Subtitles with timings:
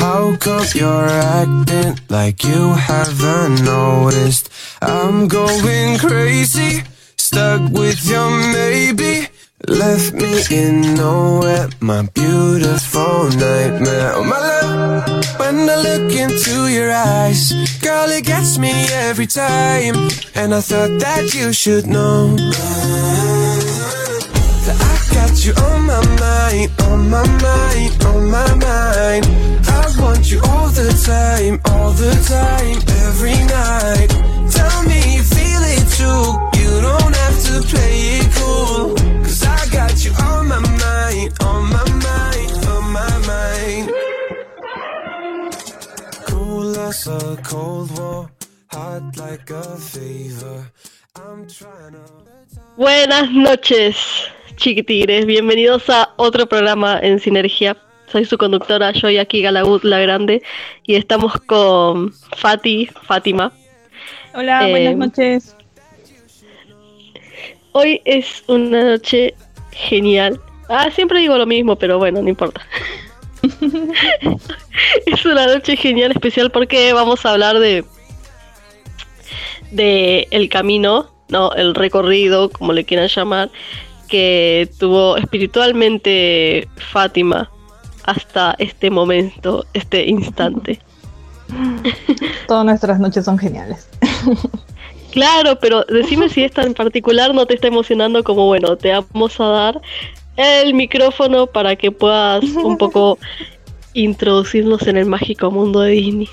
[0.00, 4.48] How come you're acting like you haven't noticed?
[4.80, 6.82] I'm going crazy,
[7.16, 9.28] stuck with your maybe.
[9.68, 14.12] Left me in nowhere, my beautiful nightmare.
[14.14, 18.72] Oh, my love, when I look into your eyes, girl, it gets me
[19.08, 19.96] every time.
[20.34, 22.36] And I thought that you should know
[24.64, 29.26] that I got you on my mind, on my mind, on my mind.
[29.68, 34.10] I want you all the time, all the time, every night.
[34.50, 36.24] Tell me you feel it too.
[36.60, 38.94] You don't have to play it cool.
[39.24, 43.90] Cause I got you on my mind, on my mind, on my mind.
[46.26, 48.30] Cool as a cold war,
[48.68, 50.70] hot like a fever.
[51.16, 52.30] I'm trying to.
[52.76, 54.29] Buenas noches,
[54.60, 55.24] chiquitigres.
[55.24, 57.78] Bienvenidos a otro programa en Sinergia.
[58.12, 60.42] Soy su conductora, Joy aquí Galagut La Grande,
[60.84, 63.52] y estamos con Fati, Fátima.
[64.34, 65.56] Hola, Eh, buenas noches.
[67.72, 69.34] Hoy es una noche
[69.70, 70.38] genial.
[70.68, 72.60] Ah, siempre digo lo mismo, pero bueno, no importa.
[75.06, 77.82] es una noche genial, especial porque vamos a hablar de
[79.70, 83.50] de el camino, no, el recorrido, como le quieran llamar,
[84.10, 87.50] que tuvo espiritualmente Fátima
[88.04, 90.80] hasta este momento, este instante.
[92.46, 93.88] Todas nuestras noches son geniales.
[95.12, 99.40] Claro, pero decime si esta en particular no te está emocionando como, bueno, te vamos
[99.40, 99.80] a dar
[100.36, 103.18] el micrófono para que puedas un poco
[103.94, 106.28] introducirnos en el mágico mundo de Disney.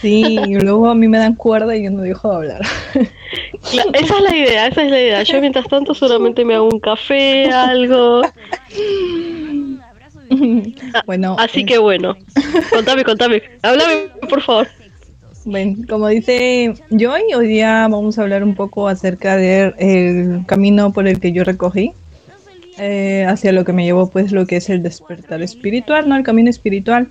[0.00, 2.62] Sí, y luego a mí me dan cuerda y yo no dejo de hablar.
[3.92, 5.22] Esa es la idea, esa es la idea.
[5.24, 8.22] Yo mientras tanto solamente me hago un café, algo.
[11.06, 12.16] Bueno, Así eh, que bueno,
[12.70, 13.42] contame, contame.
[13.62, 14.68] Háblame, por favor.
[15.44, 21.06] bueno, como dice Joy, hoy día vamos a hablar un poco acerca del camino por
[21.06, 21.94] el que yo recogí.
[22.78, 26.16] eh, hacia lo que me llevó pues lo que es el despertar espiritual, ¿no?
[26.16, 27.08] El camino espiritual.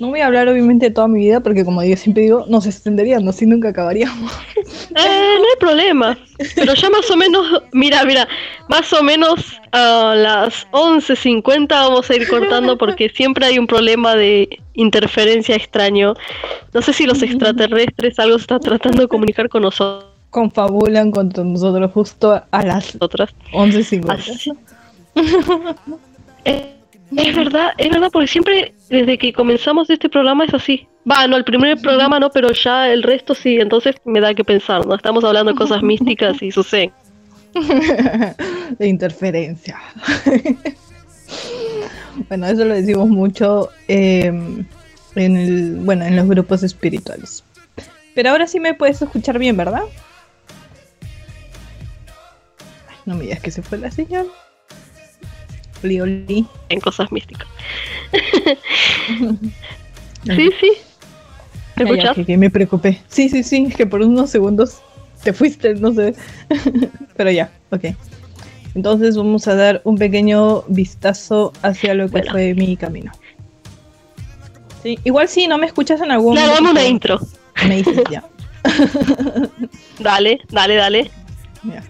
[0.00, 2.66] No voy a hablar obviamente de toda mi vida porque como yo siempre digo, nos
[2.66, 4.32] extenderíamos y nunca acabaríamos.
[4.56, 6.18] Eh, no hay problema.
[6.54, 8.26] Pero ya más o menos, mira, mira,
[8.68, 14.14] más o menos a las 11.50 vamos a ir cortando porque siempre hay un problema
[14.16, 16.14] de interferencia extraño.
[16.72, 20.08] No sé si los extraterrestres algo está tratando de comunicar con nosotros.
[20.30, 24.10] Confabulan contra nosotros justo a las 11.50.
[24.12, 24.52] Así-
[26.46, 26.74] Eh,
[27.16, 30.86] es verdad, es verdad, porque siempre desde que comenzamos este programa es así.
[31.10, 34.44] Va, no, el primer programa no, pero ya el resto sí, entonces me da que
[34.44, 34.94] pensar, ¿no?
[34.94, 36.92] Estamos hablando de cosas místicas y suceden.
[38.78, 39.78] de interferencia.
[42.28, 44.32] bueno, eso lo decimos mucho eh,
[45.14, 47.42] en el, bueno, en los grupos espirituales.
[48.14, 49.82] Pero ahora sí me puedes escuchar bien, ¿verdad?
[52.88, 54.26] Ay, no me digas que se fue la señal.
[55.82, 57.48] En cosas místicas.
[60.24, 60.72] sí, sí.
[61.76, 62.14] ¿Me escuchas?
[62.14, 63.00] que, que me preocupé.
[63.08, 64.80] Sí, sí, sí, es que por unos segundos
[65.22, 66.14] te fuiste, no sé.
[67.16, 67.86] Pero ya, ok.
[68.74, 72.32] Entonces vamos a dar un pequeño vistazo hacia lo que Bueno.
[72.32, 73.12] fue mi camino.
[74.82, 77.20] Sí, igual si no me escuchas en algún Claro, dame una momento, intro.
[77.66, 78.24] Me dices ya.
[79.98, 81.10] Dale, dale, dale.
[81.64, 81.82] Ya.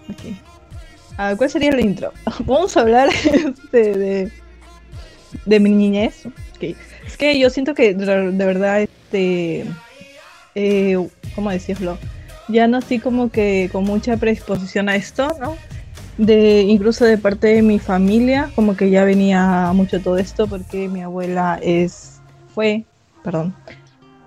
[1.23, 2.11] Ah, ¿Cuál sería la intro?
[2.47, 4.31] Vamos a hablar este, de,
[5.45, 6.23] de mi niñez.
[7.05, 9.65] Es que yo siento que de, verdad, este,
[10.55, 11.99] eh, ¿cómo decirlo?
[12.47, 15.57] Ya nací como que con mucha predisposición a esto, ¿no?
[16.17, 20.87] De, incluso de parte de mi familia, como que ya venía mucho todo esto porque
[20.87, 22.19] mi abuela es,
[22.55, 22.83] fue,
[23.23, 23.53] perdón,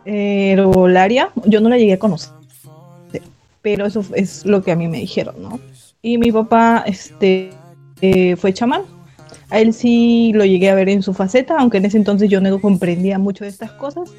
[0.05, 2.31] herbolaria, yo no la llegué a conocer,
[3.63, 5.59] pero eso es lo que a mí me dijeron, ¿no?
[6.05, 7.49] Y mi papá este,
[8.03, 8.83] eh, fue chamán.
[9.49, 12.43] A él sí lo llegué a ver en su faceta, aunque en ese entonces yo
[12.43, 14.11] no comprendía mucho de estas cosas.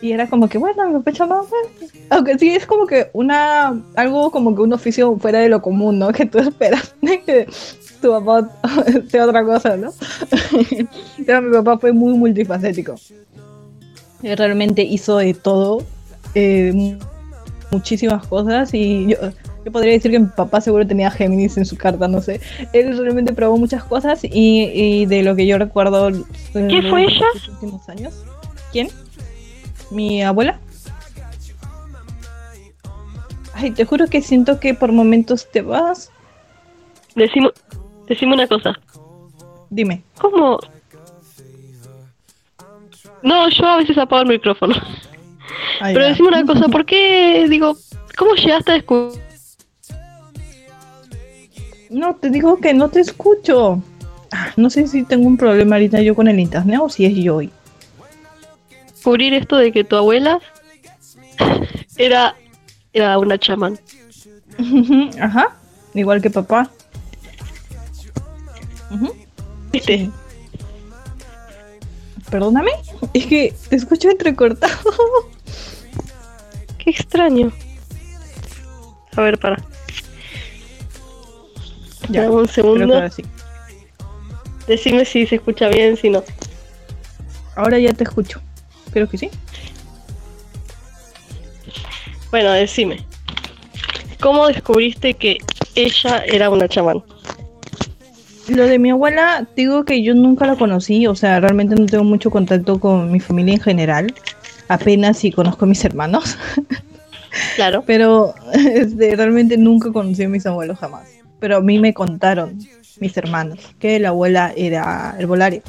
[0.00, 1.92] Y era como que, bueno, mi papá es chamán, pues.
[2.10, 5.98] aunque sí es como que una, algo como que un oficio fuera de lo común,
[5.98, 6.12] ¿no?
[6.12, 7.48] Que tú esperas que
[8.00, 8.48] tu papá
[9.08, 9.90] sea otra cosa, ¿no?
[11.26, 12.94] Pero mi papá fue muy multifacético.
[14.22, 15.82] Él realmente hizo de todo,
[16.36, 16.96] eh,
[17.72, 19.16] muchísimas cosas y yo,
[19.68, 22.40] yo podría decir que mi papá seguro tenía Géminis en su carta, no sé.
[22.72, 26.10] Él realmente probó muchas cosas y, y de lo que yo recuerdo...
[26.54, 27.26] ¿Qué fue ella?
[27.34, 28.24] Los últimos años.
[28.72, 28.88] ¿Quién?
[29.90, 30.58] ¿Mi abuela?
[33.52, 36.10] Ay, te juro que siento que por momentos te vas.
[37.14, 37.50] Decime,
[38.08, 38.72] decime una cosa.
[39.68, 40.02] Dime.
[40.18, 40.60] ¿Cómo?
[43.22, 44.74] No, yo a veces apago el micrófono.
[45.80, 47.76] Ay, Pero decime una cosa, ¿por qué, digo,
[48.16, 49.27] cómo llegaste a descubrir
[51.90, 53.82] No, te digo que no te escucho.
[54.32, 57.14] Ah, No sé si tengo un problema ahorita yo con el internet o si es
[57.14, 57.36] yo.
[57.36, 57.50] hoy.
[59.32, 60.38] esto de que tu abuela
[61.96, 62.34] era,
[62.92, 63.78] era una chamán?
[65.20, 65.56] Ajá.
[65.94, 66.70] Igual que papá.
[68.90, 69.14] Ujú.
[69.72, 70.10] ¿Viste?
[72.30, 72.70] Perdóname.
[73.14, 74.74] Es que te escucho entrecortado.
[76.78, 77.50] Qué extraño.
[79.16, 79.56] A ver, para.
[82.12, 83.02] ya, Dame un segundo.
[84.66, 86.22] Decime si se escucha bien, si no.
[87.56, 88.40] Ahora ya te escucho.
[88.92, 89.30] Creo que sí.
[92.30, 93.04] Bueno, decime.
[94.20, 95.38] ¿Cómo descubriste que
[95.74, 97.02] ella era una chamán?
[98.48, 102.04] Lo de mi abuela, digo que yo nunca la conocí, o sea, realmente no tengo
[102.04, 104.14] mucho contacto con mi familia en general.
[104.68, 106.36] Apenas si conozco a mis hermanos,
[107.56, 107.82] Claro.
[107.86, 111.17] pero este, realmente nunca conocí a mis abuelos jamás.
[111.40, 112.58] Pero a mí me contaron
[113.00, 115.62] mis hermanos que la abuela era herbolaria,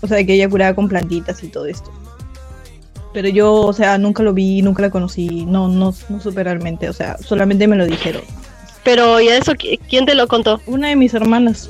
[0.00, 1.90] o sea, que ella curaba con plantitas y todo esto.
[3.12, 6.88] Pero yo, o sea, nunca lo vi, nunca la conocí, no, no, no supe realmente,
[6.88, 8.22] o sea, solamente me lo dijeron.
[8.84, 10.60] Pero, ¿y a eso qui- quién te lo contó?
[10.66, 11.68] Una de mis hermanas.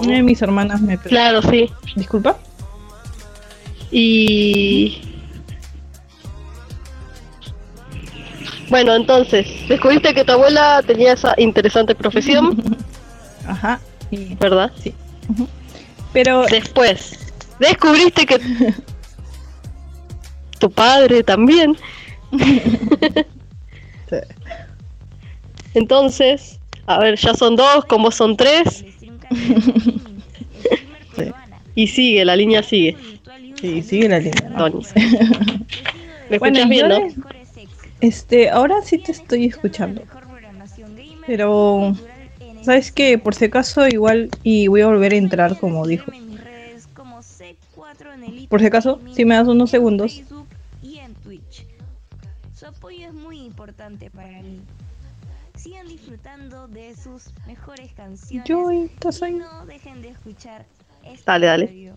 [0.00, 0.96] Una de mis hermanas me...
[0.98, 1.70] Claro, sí.
[1.96, 2.36] Disculpa.
[3.90, 5.13] Y.
[8.70, 12.62] Bueno, entonces, descubriste que tu abuela tenía esa interesante profesión,
[13.46, 13.80] Ajá.
[14.10, 14.70] y- ¿verdad?
[14.82, 14.94] sí.
[16.12, 17.18] Pero Después,
[17.58, 18.38] descubriste que
[20.58, 21.76] tu padre también.
[24.10, 24.16] Sí.
[25.72, 28.84] Entonces, a ver, ya son dos, como son tres,
[31.16, 31.24] Sí.
[31.74, 32.96] y sigue, la línea sigue.
[33.60, 34.52] sí, sigue la línea.
[34.58, 34.82] Tony.
[36.28, 36.98] ¿Me Bueno, escuchas bien, yo no?
[36.98, 37.14] le-
[38.04, 40.02] Este, ahora sí te estoy escuchando.
[41.26, 41.94] Pero,
[42.60, 43.16] ¿sabes qué?
[43.16, 46.12] Por si acaso, igual, y voy a volver a entrar como dijo.
[48.50, 50.22] Por si acaso, si me das unos segundos.
[52.54, 54.60] Su apoyo es muy importante para mí.
[55.54, 58.46] Sigan disfrutando de sus mejores canciones.
[58.46, 59.32] Yo, ¿estás y ahí?
[59.32, 60.66] no dejen de escuchar
[61.02, 61.92] este Dale, dale.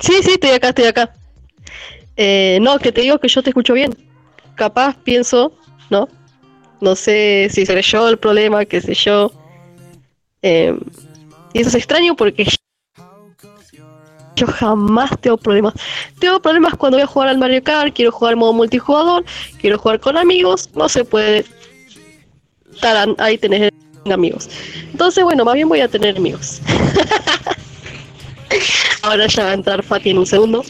[0.00, 1.14] Sí, sí, estoy acá, estoy acá.
[2.16, 3.94] Eh, no, que te digo que yo te escucho bien.
[4.54, 5.52] Capaz pienso,
[5.90, 6.08] ¿no?
[6.80, 9.32] No sé si seré yo el problema, qué sé yo.
[10.42, 10.76] Eh,
[11.52, 12.46] y eso es extraño porque
[14.36, 15.74] yo jamás tengo problemas.
[16.18, 19.24] Tengo problemas cuando voy a jugar al Mario Kart, quiero jugar modo multijugador,
[19.60, 21.44] quiero jugar con amigos, no se puede.
[22.80, 23.70] Tarán, ahí tenés
[24.10, 24.48] amigos.
[24.90, 26.60] Entonces, bueno, más bien voy a tener amigos.
[29.02, 30.64] Ahora ya va a entrar Fati en un segundo.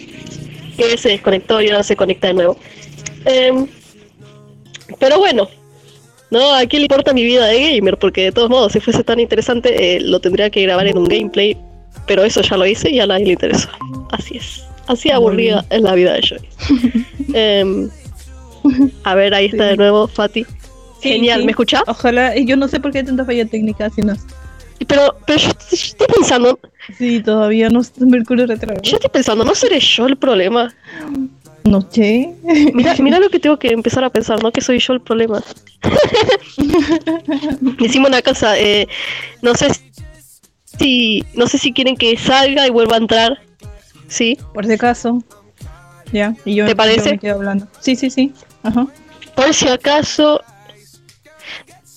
[0.76, 2.56] Que se desconectó y ahora se conecta de nuevo.
[3.26, 3.66] Em,
[4.98, 5.48] pero bueno,
[6.30, 7.98] no, ¿a quién le importa mi vida de gamer?
[7.98, 11.04] Porque de todos modos, si fuese tan interesante, eh, lo tendría que grabar en un
[11.04, 11.56] gameplay.
[12.06, 13.68] Pero eso ya lo hice y a nadie le interesó.
[14.10, 14.64] Así es.
[14.86, 16.40] Así aburrida es la vida de Joy.
[17.34, 17.90] Em,
[19.04, 20.44] a ver, ahí está de nuevo Fati.
[21.00, 21.46] Sí, Genial, sí.
[21.46, 21.82] ¿me escuchás?
[21.86, 24.14] Ojalá, y yo no sé por qué hay tanta falla técnica, si no.
[24.84, 26.58] Pero, pero yo, yo estoy pensando,
[26.98, 28.82] Sí, todavía no está Mercurio retrógrado.
[28.82, 30.74] yo estoy pensando, ¿no seré yo el problema?
[31.64, 32.34] No sé.
[32.74, 34.50] Mira, mira lo que tengo que empezar a pensar, ¿no?
[34.50, 35.42] Que soy yo el problema.
[37.78, 38.88] Decimos una cosa, eh,
[39.42, 39.68] no sé
[40.78, 43.38] si no sé si quieren que salga y vuelva a entrar.
[44.08, 44.36] ¿Sí?
[44.52, 45.22] Por si acaso.
[46.12, 47.12] Ya, y yo, ¿Te yo parece?
[47.12, 47.66] me quedo hablando.
[47.80, 48.32] Sí, sí, sí.
[48.62, 48.86] Ajá.
[49.34, 50.42] Por si acaso.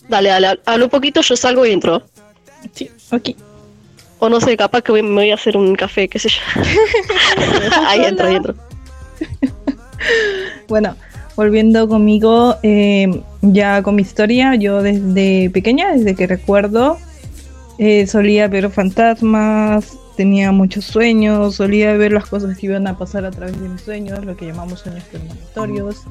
[0.07, 2.03] Dale, dale, habla un poquito, yo salgo y entro.
[2.73, 3.29] Sí, ok.
[4.19, 6.39] O no sé, capaz que voy- me voy a hacer un café, qué sé yo.
[7.87, 8.55] ahí entro, ahí entro.
[10.67, 10.95] Bueno,
[11.35, 16.97] volviendo conmigo, eh, ya con mi historia, yo desde pequeña, desde que recuerdo,
[17.77, 23.25] eh, solía ver fantasmas, tenía muchos sueños, solía ver las cosas que iban a pasar
[23.25, 26.03] a través de mis sueños, lo que llamamos sueños premonitorios.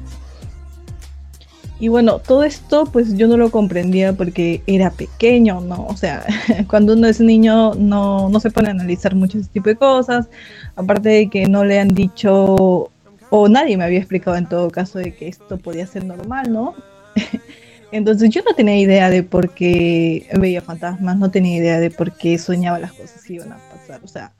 [1.79, 5.85] Y bueno, todo esto pues yo no lo comprendía porque era pequeño, ¿no?
[5.87, 6.25] O sea,
[6.69, 10.27] cuando uno es niño no, no se pone a analizar mucho ese tipo de cosas,
[10.75, 12.89] aparte de que no le han dicho
[13.29, 16.75] o nadie me había explicado en todo caso de que esto podía ser normal, ¿no?
[17.91, 22.11] Entonces yo no tenía idea de por qué veía fantasmas, no tenía idea de por
[22.13, 24.01] qué soñaba las cosas que iban a pasar.
[24.03, 24.33] O sea,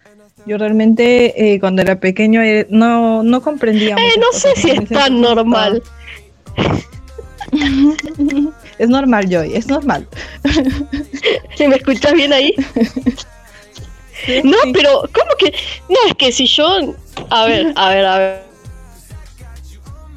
[0.45, 3.95] yo realmente eh, cuando era pequeño eh, no, no comprendía.
[3.95, 5.81] Eh, no sé si es tan normal.
[8.77, 10.07] Es normal, Joy, es normal.
[11.55, 12.53] ¿Sí ¿Me escuchas bien ahí?
[14.25, 14.71] Sí, No, sí.
[14.73, 15.53] pero ¿cómo que?
[15.89, 16.93] No, es que si yo...
[17.29, 18.43] A ver, a ver, a ver.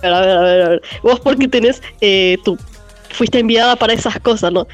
[0.03, 0.63] A ver, a ver, a ver.
[0.63, 0.83] a ver.
[1.03, 2.57] Vos porque tenés eh, tu...
[3.11, 4.67] Fuiste enviada para esas cosas, ¿no?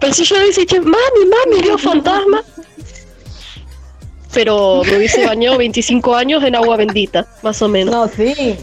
[0.00, 2.42] Pero si yo le hubiese dicho, mami, mami, vio fantasma.
[4.32, 7.94] Pero me hubiese bañado 25 años en agua bendita, más o menos.
[7.94, 8.56] No, sí.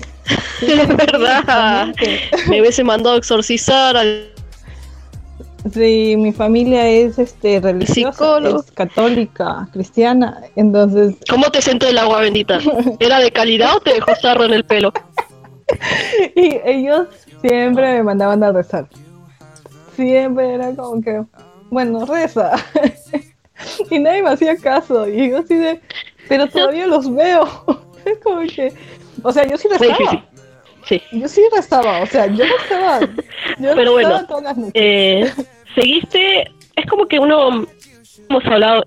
[0.61, 1.93] Es verdad.
[2.47, 4.29] Me hubiese mandado a exorcizar al...
[5.71, 12.19] Sí, mi familia es este religiosa, es católica, cristiana, entonces ¿Cómo te sentó el agua
[12.19, 12.59] bendita?
[12.99, 14.91] ¿Era de calidad o te dejó sarro en el pelo?
[16.35, 17.07] y ellos
[17.41, 18.87] siempre me mandaban a rezar.
[19.95, 21.23] Siempre era como que,
[21.69, 22.55] bueno, reza.
[23.89, 25.07] y nadie me hacía caso.
[25.07, 25.79] Y yo así de,
[26.27, 27.47] pero todavía los veo.
[28.05, 28.73] es como que,
[29.23, 30.23] o sea, yo sí difícil.
[30.85, 31.01] Sí.
[31.13, 32.99] Yo sí rezaba, o sea, yo rezaba.
[33.57, 34.73] Yo Pero bueno, todas las noches.
[34.75, 35.33] Eh,
[35.75, 37.65] seguiste, es como que uno,
[38.29, 38.83] hemos hablado,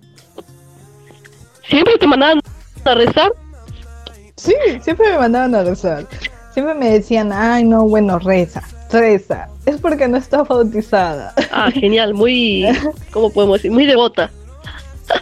[1.69, 2.41] siempre te mandaban
[2.85, 3.33] a rezar,
[4.37, 6.07] Sí, siempre me mandaban a rezar.
[6.53, 8.63] Siempre me decían, ay, no, bueno, reza,
[8.93, 9.49] reza.
[9.65, 11.35] Es porque no está bautizada.
[11.51, 12.67] ah, genial, muy,
[13.11, 13.73] ¿cómo podemos decir?
[13.73, 14.31] Muy devota.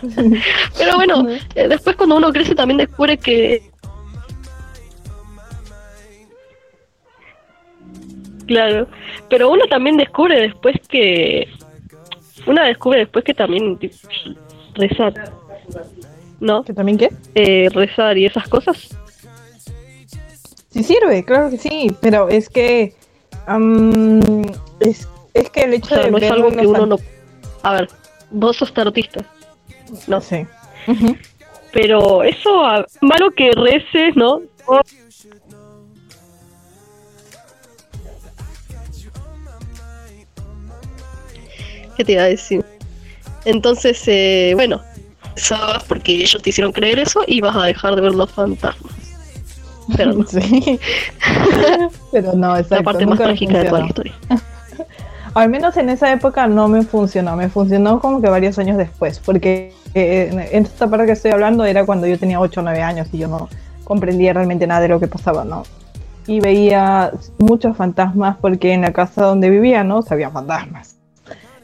[0.78, 3.70] Pero bueno, eh, después cuando uno crece también descubre que...
[8.46, 8.86] Claro,
[9.30, 11.48] pero uno también descubre después que...
[12.46, 13.78] Una descubre después que también
[14.74, 15.32] rezar,
[16.40, 16.62] ¿no?
[16.62, 17.10] ¿Que también qué?
[17.34, 18.96] Eh, rezar y esas cosas.
[20.70, 22.94] Sí sirve, claro que sí, pero es que
[23.46, 24.20] am,
[24.80, 26.96] es, es que el O hecho sea, de no es algo que uno no...
[27.62, 27.88] A ver,
[28.30, 29.24] vos sos tarotista,
[30.06, 30.46] no Sí.
[30.86, 31.16] Ujú.
[31.72, 32.62] pero eso,
[33.00, 34.42] malo que reces, ¿no?
[34.66, 34.80] O-
[41.96, 42.64] ¿Qué te iba a decir?
[43.44, 44.80] Entonces, eh, bueno,
[45.36, 48.92] sabes porque ellos te hicieron creer eso y vas a dejar de ver los fantasmas.
[49.96, 50.78] Pero no, Sí.
[52.12, 54.14] pero no, la parte más trágica de toda la historia.
[55.34, 59.18] Al menos en esa época no me funcionó, me funcionó como que varios años después,
[59.18, 62.80] porque eh, en- esta parte que estoy hablando era cuando yo tenía 8 o 9
[62.82, 63.48] años y yo no
[63.82, 65.64] comprendía realmente nada de lo que pasaba, ¿no?
[66.28, 70.04] Y veía muchos fantasmas porque en la casa donde vivía, ¿no?
[70.08, 70.93] Había fantasmas.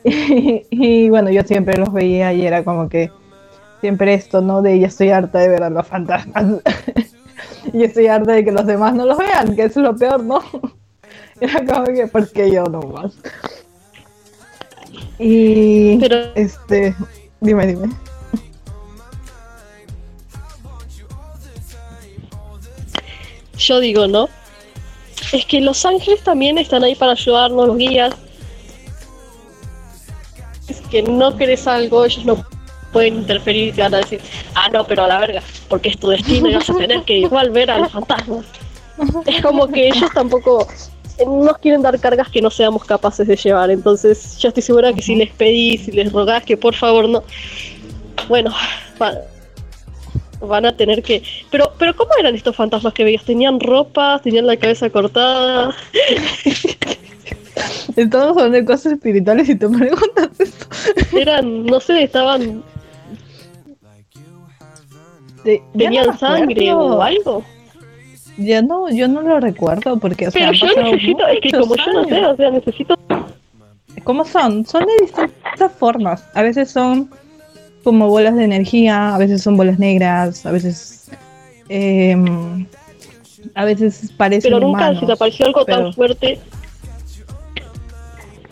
[0.05, 3.11] Y, y bueno, yo siempre los veía y era como que
[3.81, 4.63] siempre esto, ¿no?
[4.63, 6.63] De ya estoy harta de ver a los fantasmas.
[7.73, 10.43] y estoy harta de que los demás no los vean, que es lo peor, ¿no?
[11.41, 13.15] Era como que, ¿por qué yo no más?
[15.19, 16.95] Y Pero este,
[17.41, 17.89] dime, dime.
[23.61, 24.29] yo digo, ¿no?
[25.33, 28.15] Es que los ángeles también están ahí para ayudarnos, los guías.
[30.91, 32.45] Que no querés algo, ellos no
[32.93, 34.21] pueden interferir y te van a decir,
[34.55, 37.19] ah, no, pero a la verga, porque es tu destino y vas a tener que
[37.19, 38.45] igual ver a los fantasmas.
[39.27, 40.67] Es como que ellos tampoco
[41.19, 43.71] eh, nos quieren dar cargas que no seamos capaces de llevar.
[43.71, 47.23] Entonces, yo estoy segura que si les pedís, si les rogás que por favor no.
[48.29, 48.53] Bueno,
[49.01, 49.15] va-
[50.41, 51.23] van a tener que.
[51.51, 53.25] Pero, pero ¿cómo eran estos fantasmas que veías?
[53.25, 54.21] ¿Tenían ropa?
[54.23, 55.75] ¿Tenían la cabeza cortada?
[57.97, 60.67] Estamos hablando de cosas espirituales y te preguntas esto.
[61.17, 62.63] Eran, no sé, estaban.
[65.45, 67.43] No ¿Tenían sangre o algo?
[68.37, 71.51] Ya no, yo no lo recuerdo porque, o sea, Pero han yo necesito, es que
[71.51, 72.99] como yo no sé, o sea, necesito.
[74.05, 74.65] ¿Cómo son?
[74.65, 76.25] Son de distintas formas.
[76.35, 77.11] A veces son
[77.83, 81.11] como bolas de energía, a veces son bolas negras, a veces.
[81.69, 82.67] em,
[83.55, 86.39] a veces parecen Pero nunca humanos, se te apareció algo pero- tan fuerte.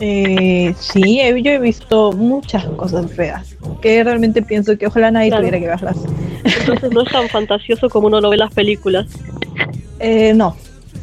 [0.01, 5.29] Eh, sí, he- yo he visto muchas cosas feas que realmente pienso que ojalá nadie
[5.31, 5.43] Claro.
[5.49, 5.97] tuviera que verlas.
[6.61, 9.07] Entonces no es tan fantasioso como uno lo ve en las películas.
[9.99, 10.57] Eh, no,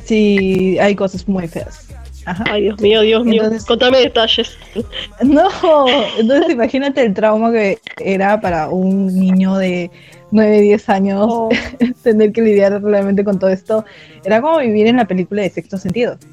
[0.05, 1.88] sí, hay cosas muy feas.
[2.25, 2.44] Ajá.
[2.50, 3.44] Ay, Dios mío, Dios mío.
[3.44, 4.58] Entonces- Contame detalles.
[5.24, 5.48] No,
[6.17, 9.91] entonces imagínate el trauma que era para un niño de
[10.32, 11.50] 9, 10 años Oh.
[12.03, 13.86] tener que lidiar realmente con todo esto.
[14.24, 16.17] Era como vivir en la película de sexto sentido.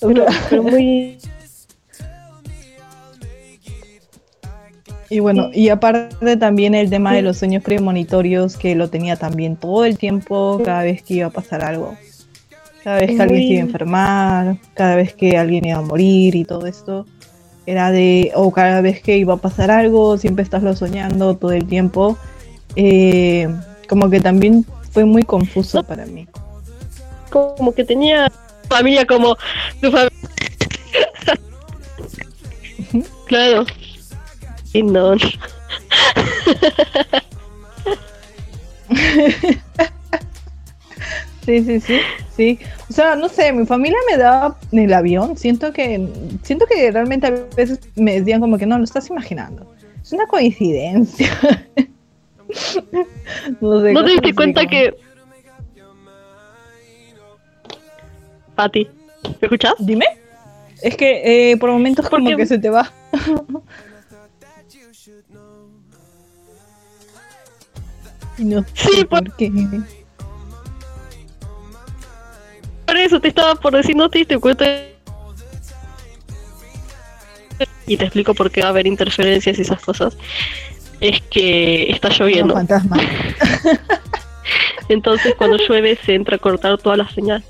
[0.00, 0.26] Pero
[0.62, 1.18] muy.
[5.08, 9.56] y bueno, y aparte también el tema de los sueños premonitorios que lo tenía también
[9.56, 11.96] todo el tiempo, cada vez que iba a pasar algo.
[12.82, 16.34] Cada vez que alguien se iba a enfermar, cada vez que alguien iba a morir
[16.34, 17.06] y todo esto.
[17.64, 21.52] Era de, o cada vez que iba a pasar algo, siempre estás lo soñando todo
[21.52, 22.18] el tiempo.
[22.74, 23.48] Eh,
[23.88, 26.26] como que también fue muy confuso para mí.
[27.30, 28.32] Como que tenía
[28.68, 29.36] familia como
[29.80, 30.10] tu familia.
[33.26, 33.64] claro.
[34.72, 35.12] Y no.
[41.44, 41.98] Sí, sí, sí,
[42.36, 42.58] sí.
[42.88, 45.36] O sea, no sé, mi familia me daba en el avión.
[45.36, 46.08] Siento que,
[46.44, 49.74] siento que realmente a veces me decían como que no, lo estás imaginando.
[50.00, 51.30] Es una coincidencia.
[53.60, 54.94] no sé, ¿No te diste cuenta que.
[58.54, 58.88] Pati,
[59.24, 59.74] ¿me escuchas?
[59.80, 60.04] Dime.
[60.82, 62.92] Es que eh, por momentos como que se te va.
[68.38, 69.50] No Sí, sé por- por qué.
[73.04, 74.64] Eso te estaba por decir, no te diste cuenta.
[77.86, 80.16] Y te explico por qué va a haber interferencias y esas cosas.
[81.00, 82.54] Es que está lloviendo.
[82.54, 83.00] fantasmas.
[84.88, 87.42] Entonces cuando llueve se entra a cortar toda la señal.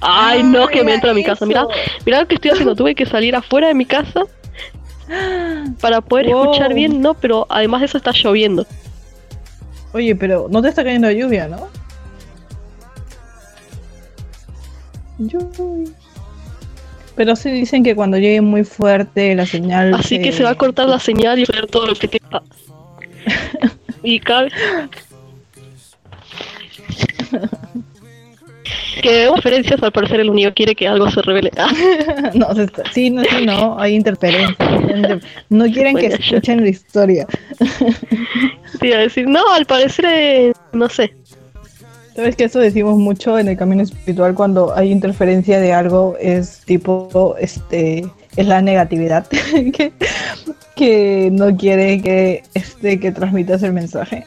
[0.00, 1.44] Ay, no, que me entra a mi casa.
[1.44, 1.66] Mira,
[2.06, 2.74] mira lo que estoy haciendo.
[2.74, 4.22] Tuve que salir afuera de mi casa
[5.80, 6.42] para poder Wow.
[6.44, 8.66] escuchar bien, no, pero además de eso está lloviendo.
[9.92, 11.68] Oye, pero no te está cayendo lluvia, ¿no?
[17.16, 19.94] Pero sí dicen que cuando llegue muy fuerte la señal.
[19.94, 22.20] Así que se va a cortar la señal y ver todo lo que te...
[24.02, 24.50] Y cabe...
[29.02, 31.50] Que referencias, al parecer el unido quiere que algo se revele.
[31.56, 31.70] Ah,
[32.34, 34.56] no, se está- sí, no, sí, no, hay interferencia.
[35.48, 36.24] No quieren que Bueno, ya.
[36.24, 37.26] escuchen la historia.
[38.80, 41.14] te iba a decir, no, al parecer, eh, no sé.
[42.18, 46.62] Sabes que eso decimos mucho en el camino espiritual cuando hay interferencia de algo, es
[46.64, 49.92] tipo, este, es la negatividad que,
[50.74, 54.26] que no quiere que, este, que transmitas el mensaje.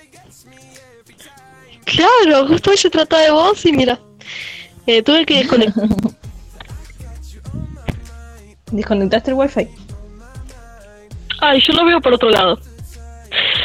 [1.84, 3.99] Claro, justo se trata de vos y mira,
[4.88, 5.84] eh, tuve que desconectar.
[8.71, 9.67] Desconectaste el wifi.
[11.41, 12.58] Ay, yo lo veo por otro lado.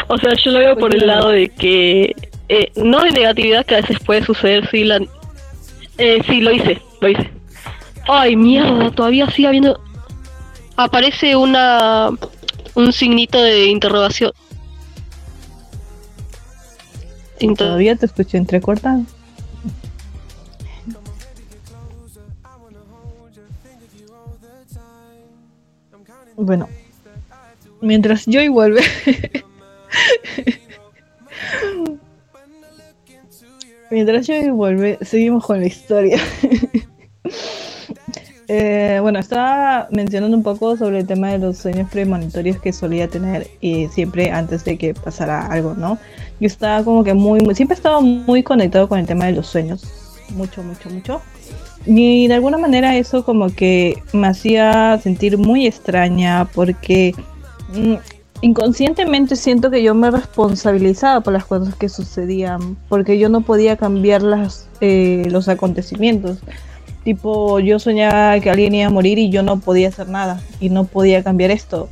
[0.08, 2.12] O sea, yo lo veo por el lado de que
[2.48, 5.00] eh, no de negatividad que a veces puede suceder si la
[5.98, 7.30] eh, sí lo hice, lo hice.
[8.08, 9.80] Ay, mierda, todavía sigue habiendo
[10.76, 12.10] aparece una
[12.74, 14.32] un signito de interrogación.
[17.40, 19.02] Inter- Todavía te escucho entrecortado.
[26.36, 26.68] Bueno,
[27.80, 28.82] mientras Joy vuelve.
[33.90, 36.18] mientras Joy vuelve, seguimos con la historia.
[38.48, 43.08] Eh, bueno, estaba mencionando un poco sobre el tema de los sueños premonitorios que solía
[43.08, 43.48] tener
[43.90, 45.98] siempre antes de que pasara algo, ¿no?
[46.38, 49.32] Yo estaba como que muy, muy- siempre he estado muy conectado con el tema de
[49.32, 49.82] los sueños,
[50.30, 51.22] mucho, mucho, mucho.
[51.86, 57.14] Y de alguna manera eso como que me hacía sentir muy extraña porque
[57.74, 57.94] mm,
[58.42, 63.76] inconscientemente siento que yo me responsabilizaba por las cosas que sucedían, porque yo no podía
[63.76, 66.38] cambiar las, eh, los acontecimientos.
[67.04, 70.70] Tipo, yo soñaba que alguien iba a morir y yo no podía hacer nada y
[70.70, 71.88] no podía cambiar esto.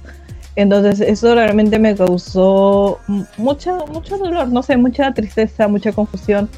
[0.56, 6.48] Entonces eso realmente me causó m- mucha, mucho dolor, no sé, mucha tristeza, mucha confusión.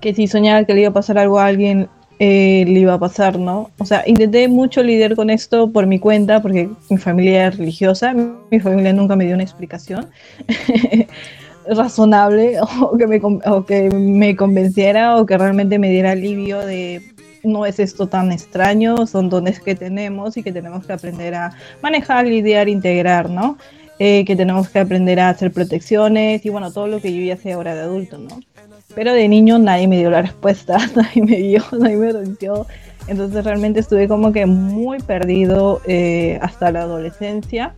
[0.00, 2.98] Que si soñaba que le iba a pasar algo a alguien, eh, le iba a
[2.98, 3.70] pasar, ¿no?
[3.78, 8.14] O sea, intenté mucho lidiar con esto por mi cuenta, porque mi familia es religiosa,
[8.50, 10.08] mi familia nunca me dio una explicación
[11.68, 17.02] razonable o que, me, o que me convenciera o que realmente me diera alivio de
[17.42, 21.52] no es esto tan extraño, son dones que tenemos y que tenemos que aprender a
[21.82, 23.56] manejar, lidiar, integrar, ¿no?
[23.98, 27.36] Eh, que tenemos que aprender a hacer protecciones y bueno, todo lo que yo ya
[27.36, 28.40] sé ahora de adulto, ¿no?
[28.96, 32.66] Pero de niño nadie me dio la respuesta, nadie me dio, nadie me dio.
[33.06, 37.74] Entonces realmente estuve como que muy perdido eh, hasta la adolescencia.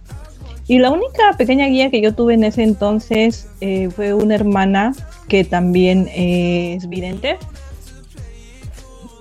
[0.68, 4.94] Y la única pequeña guía que yo tuve en ese entonces eh, fue una hermana
[5.26, 7.37] que también es vidente.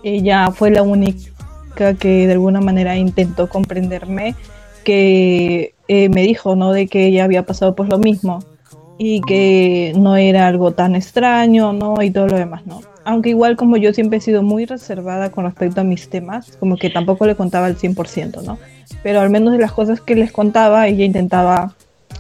[0.04, 4.36] Ella fue la única que de alguna manera intentó comprenderme,
[4.84, 6.74] que eh, me dijo, ¿no?
[6.74, 8.44] De que ella había pasado por lo mismo
[8.98, 12.02] y que no era algo tan extraño, ¿no?
[12.02, 12.82] Y todo lo demás, ¿no?
[13.04, 16.78] Aunque igual como yo siempre he sido muy reservada con respecto a mis temas, como
[16.78, 18.58] que tampoco le contaba al 100%, ¿no?
[19.04, 21.76] Pero al menos de las cosas que les contaba, ella intentaba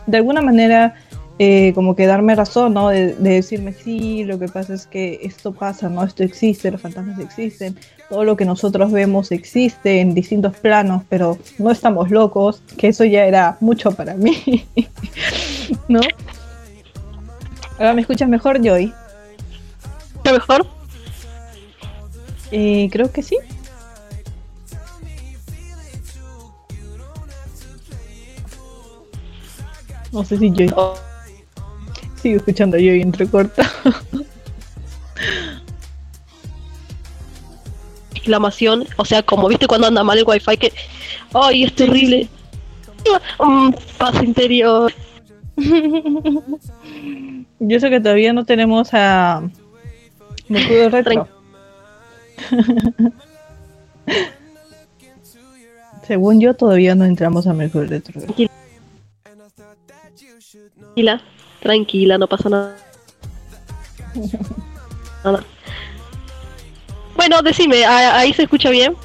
[0.05, 0.95] de alguna manera
[1.39, 2.89] eh, como que darme razón, ¿no?
[2.89, 6.03] De, de, decirme, sí, lo que pasa es que esto pasa, ¿no?
[6.03, 7.77] Esto existe, los fantasmas existen,
[8.09, 13.03] todo lo que nosotros vemos existe en distintos planos, pero no estamos locos, que eso
[13.03, 14.65] ya era mucho para mí,
[15.87, 15.99] ¿no?
[17.77, 18.91] Ahora me escuchas mejor, Joy.
[20.15, 20.65] ¿Está mejor?
[22.51, 23.37] Eh, creo que sí.
[30.11, 30.71] No sé si Joy.
[30.75, 30.95] Oh.
[32.21, 33.71] Sigo escuchando a Joy entrecorta.
[38.15, 40.73] Exclamación, o sea, como viste cuando anda mal el wifi que.
[41.33, 42.27] ¡Ay, es terrible!
[43.39, 44.91] Un paz interior.
[47.60, 49.41] Yo sé que todavía no tenemos a
[50.48, 51.28] Mercurio Retro.
[56.08, 58.22] Según yo, todavía no entramos a Mercurio Retro.
[60.96, 61.22] Tranquila,
[61.62, 62.78] tranquila, no pasa nada.
[65.24, 65.43] nada.
[67.15, 68.96] Bueno, decime, ¿ahí se escucha bien?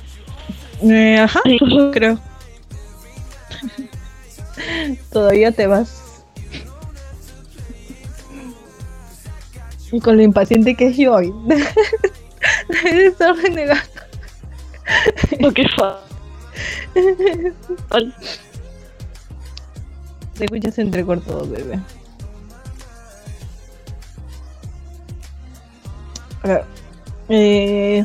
[0.82, 1.58] Eh, ajá, sí.
[1.92, 2.18] creo.
[5.10, 6.01] todavía te vas
[9.92, 11.32] Y con lo impaciente que es yo hoy.
[12.82, 13.82] de estar renegando.
[15.38, 16.00] Lo que fa.
[20.36, 21.78] Te escuchas entrecortado, bebé.
[27.28, 28.04] Eh,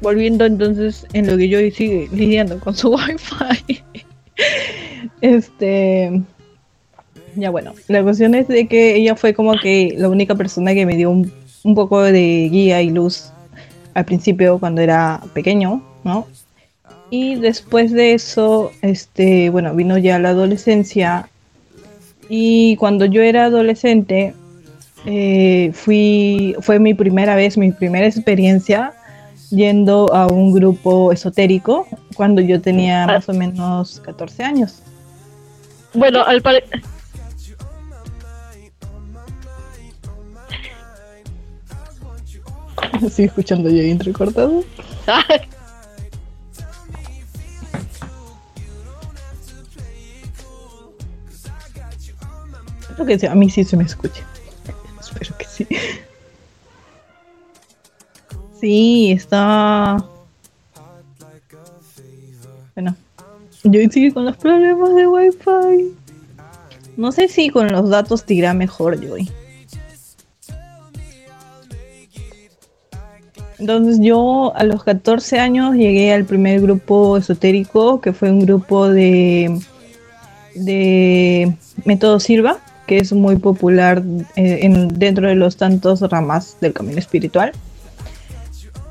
[0.00, 3.82] volviendo entonces en lo que yo sigue lidiando con su wifi.
[5.20, 6.22] este
[7.36, 10.86] ya bueno, la cuestión es de que ella fue como que la única persona que
[10.86, 11.32] me dio un,
[11.64, 13.30] un poco de guía y luz
[13.94, 16.26] al principio cuando era pequeño, ¿no?
[17.10, 21.28] Y después de eso, este, bueno, vino ya la adolescencia.
[22.28, 24.34] Y cuando yo era adolescente,
[25.06, 28.92] eh, fui, fue mi primera vez, mi primera experiencia
[29.50, 33.06] yendo a un grupo esotérico cuando yo tenía Ah.
[33.06, 34.82] más o menos 14 años.
[35.94, 36.82] Bueno, al parecer.
[43.02, 44.64] Estoy escuchando yo entrecortado.
[52.98, 54.22] Espero que a mí sí se me escuche.
[55.00, 55.66] Espero que sí.
[58.58, 60.02] Sí, está.
[62.74, 62.96] Bueno,
[63.64, 65.94] yo sigue con los problemas de Wi-Fi.
[66.96, 69.30] No sé si con los datos te irá mejor, Joy.
[73.58, 78.88] Entonces yo a los 14 años llegué al primer grupo esotérico, que fue un grupo
[78.88, 79.58] de,
[80.54, 84.02] de método Silva, que es muy popular
[84.36, 87.52] eh, en, dentro de los tantos ramas del camino espiritual.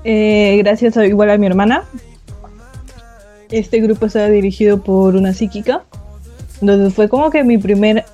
[0.03, 1.83] Eh, gracias a, igual a mi hermana.
[3.51, 5.83] Este grupo estaba dirigido por una psíquica.
[6.59, 8.05] Entonces fue como que mi primer...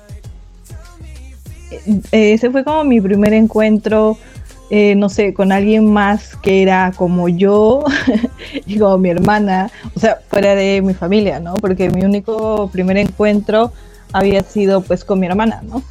[2.12, 4.18] eh, ese fue como mi primer encuentro
[4.74, 7.84] eh, no sé, con alguien más que era como yo
[8.66, 11.52] y como mi hermana, o sea, fuera de mi familia, ¿no?
[11.56, 13.70] Porque mi único primer encuentro
[14.14, 15.82] había sido pues con mi hermana, ¿no?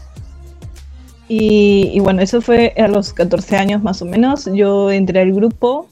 [1.27, 4.49] Y, y bueno, eso fue a los 14 años más o menos.
[4.51, 5.87] Yo entré al grupo,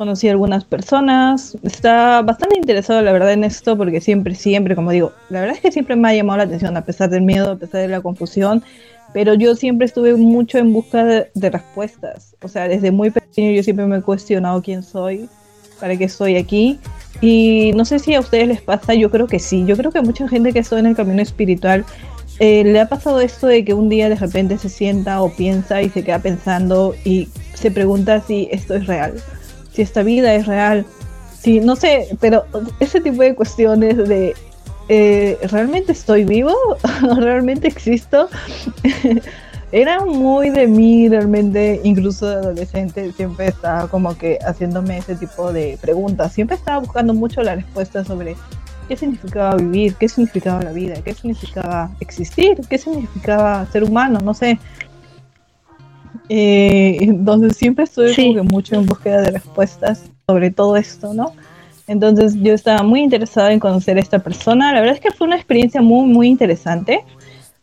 [0.00, 4.92] conocí a algunas personas, está bastante interesado la verdad en esto porque siempre, siempre, como
[4.92, 7.50] digo, la verdad es que siempre me ha llamado la atención a pesar del miedo,
[7.50, 8.64] a pesar de la confusión
[9.12, 12.34] pero yo siempre estuve mucho en busca de, de, respuestas.
[12.42, 15.28] O sea, desde muy pequeño yo siempre me he cuestionado quién soy,
[15.78, 16.78] para qué estoy aquí.
[17.20, 19.64] Y no sé si a ustedes les pasa, yo creo que sí.
[19.66, 21.84] Yo creo que a mucha gente que está en el camino espiritual
[22.38, 25.82] eh, le ha pasado esto de que un día de repente se sienta o piensa
[25.82, 29.14] y se queda pensando y se pregunta si esto es real,
[29.72, 30.86] si esta vida es real.
[31.38, 32.44] Si, no sé, pero
[32.80, 34.34] ese tipo de cuestiones de
[34.88, 36.54] eh, ¿realmente estoy vivo?
[37.18, 38.28] ¿Realmente existo?
[39.72, 45.52] era muy de mí realmente, incluso de adolescente, siempre estaba como que haciéndome ese tipo
[45.52, 46.32] de preguntas.
[46.32, 48.34] Siempre estaba buscando mucho la respuesta sobre
[48.88, 54.34] qué significaba vivir, qué significaba la vida, qué significaba existir, qué significaba ser humano, no
[54.34, 54.58] sé.
[56.32, 58.28] Eh, entonces siempre estuve Sí.
[58.28, 61.32] como que mucho en búsqueda de respuestas sobre todo esto, ¿no?
[61.88, 64.72] Entonces yo estaba muy interesada en conocer a esta persona.
[64.72, 67.04] La verdad es que fue una experiencia muy, muy interesante,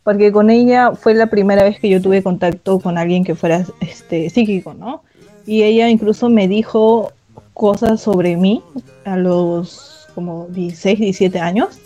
[0.04, 3.66] porque con ella fue la primera vez que yo tuve contacto con alguien que fuera
[3.80, 5.02] este, psíquico, ¿no?
[5.46, 7.14] Y ella incluso me dijo
[7.54, 8.62] cosas sobre mí
[9.06, 11.80] a los como 16, 17 años.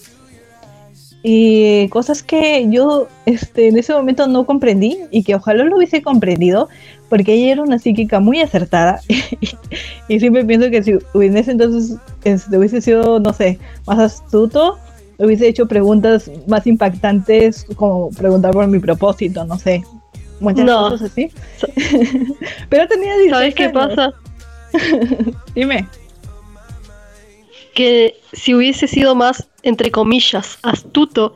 [1.24, 6.02] Y cosas que yo este, en ese momento no comprendí y que ojalá lo hubiese
[6.02, 6.68] comprendido,
[7.10, 9.02] porque ella era una psíquica muy acertada
[10.08, 14.80] y siempre pienso que si en ese entonces este, hubiese sido, no sé, más astuto,
[15.20, 19.84] hubiese hecho preguntas más impactantes, como preguntar por mi propósito, no sé,
[20.40, 20.90] muchas No.
[20.90, 21.30] cosas así.
[22.70, 23.74] Pero tenía 16 ¿Sabes qué años.
[23.74, 24.14] pasa?
[25.54, 25.88] Dime.
[27.74, 31.36] Que si hubiese sido más, entre comillas, astuto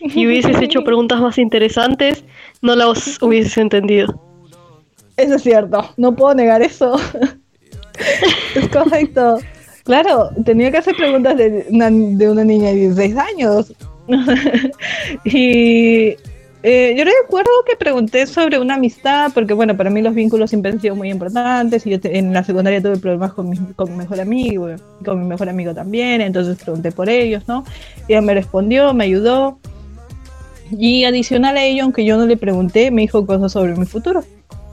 [0.00, 2.24] y hubieses hecho preguntas más interesantes,
[2.62, 4.20] no las hubieses entendido.
[5.16, 6.96] Eso es cierto, no puedo negar eso.
[8.54, 9.38] es correcto.
[9.84, 13.72] Claro, tenía que hacer preguntas de una, de una niña de 16 años.
[15.24, 16.16] y
[16.62, 20.72] eh, yo recuerdo que pregunté sobre una amistad, porque bueno, para mí los vínculos siempre
[20.72, 21.86] han sido muy importantes.
[21.86, 24.68] Y yo te- en la secundaria tuve problemas con mi, con mi mejor amigo,
[25.04, 27.64] con mi mejor amigo también, entonces pregunté por ellos, ¿no?
[28.08, 29.58] Y ella me respondió, me ayudó.
[30.78, 34.22] Y adicional a ello, aunque yo no le pregunté, me dijo cosas sobre mi futuro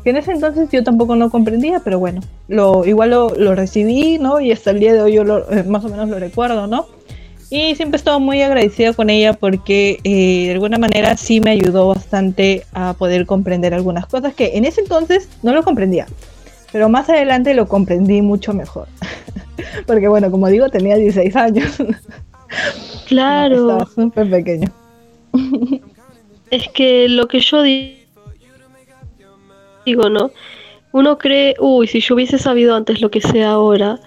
[0.04, 4.18] que en ese entonces yo tampoco no comprendía, pero bueno, lo, igual lo, lo recibí,
[4.20, 4.40] ¿no?
[4.40, 6.86] Y hasta el día de hoy yo lo- eh, más o menos lo recuerdo, ¿no?
[7.50, 11.52] Y siempre he estado muy agradecida con ella porque eh, de alguna manera sí me
[11.52, 16.08] ayudó bastante a poder comprender algunas cosas que en ese entonces no lo comprendía,
[16.74, 18.88] pero más adelante lo comprendí mucho mejor.
[19.88, 21.78] porque bueno, como digo, tenía 16 años.
[23.08, 24.72] Claro, Estaba súper pequeño.
[26.52, 28.06] es que lo que yo di-
[29.86, 30.32] digo, ¿no?
[30.94, 34.00] Uno cree, uy, si yo hubiese sabido antes lo que sé ahora.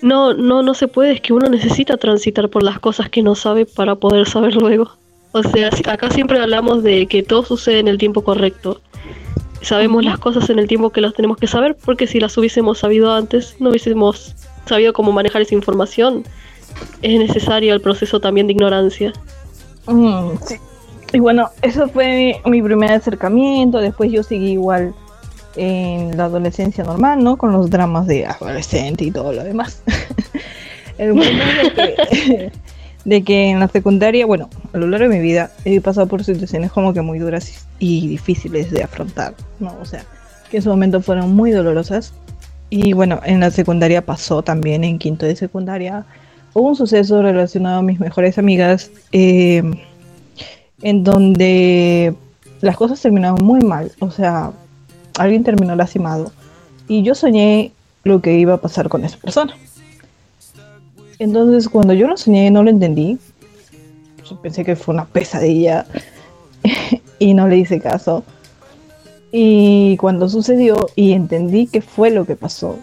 [0.00, 3.34] No, no, no se puede, es que uno necesita transitar por las cosas que no
[3.34, 4.92] sabe para poder saber luego.
[5.32, 8.80] O sea, acá siempre hablamos de que todo sucede en el tiempo correcto.
[9.60, 12.78] Sabemos las cosas en el tiempo que las tenemos que saber, porque si las hubiésemos
[12.78, 14.34] sabido antes, no hubiésemos
[14.66, 16.24] sabido cómo manejar esa información.
[17.02, 19.12] Es necesario el proceso también de ignorancia.
[19.86, 20.56] Mm, sí.
[21.12, 23.78] Y bueno, eso fue mi primer acercamiento.
[23.78, 24.94] Después yo seguí igual
[25.58, 27.36] en la adolescencia normal, ¿no?
[27.36, 29.82] Con los dramas de adolescente y todo lo demás.
[30.98, 32.52] El es de que,
[33.04, 36.24] de que en la secundaria, bueno, a lo largo de mi vida he pasado por
[36.24, 39.76] situaciones como que muy duras y difíciles de afrontar, ¿no?
[39.80, 40.04] O sea,
[40.50, 42.12] que en su momento fueron muy dolorosas.
[42.70, 46.04] Y bueno, en la secundaria pasó también, en quinto de secundaria,
[46.52, 48.90] hubo un suceso relacionado a mis mejores amigas.
[49.12, 49.62] eh,
[50.82, 52.14] en donde
[52.60, 53.92] las cosas terminaron muy mal.
[54.00, 54.52] O sea,
[55.18, 56.32] alguien terminó lastimado
[56.86, 57.72] y yo soñé
[58.04, 59.54] lo que iba a pasar con esa persona.
[61.18, 63.18] Entonces, cuando yo lo soñé, no lo entendí.
[64.42, 65.86] Pensé que fue una pesadilla
[67.18, 68.24] y no le hice caso.
[69.32, 72.78] Y cuando sucedió y entendí qué fue lo que pasó,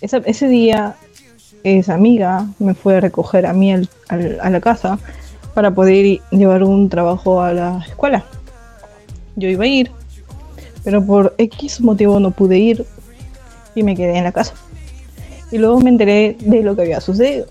[0.00, 0.96] ese día
[1.64, 4.98] esa amiga me fue a recoger a mí a la casa
[5.54, 8.24] para poder llevar un trabajo a la escuela.
[9.36, 9.90] Yo iba a ir,
[10.84, 12.86] pero por X motivo no pude ir
[13.74, 14.54] y me quedé en la casa.
[15.50, 17.46] Y luego me enteré de lo que había sucedido.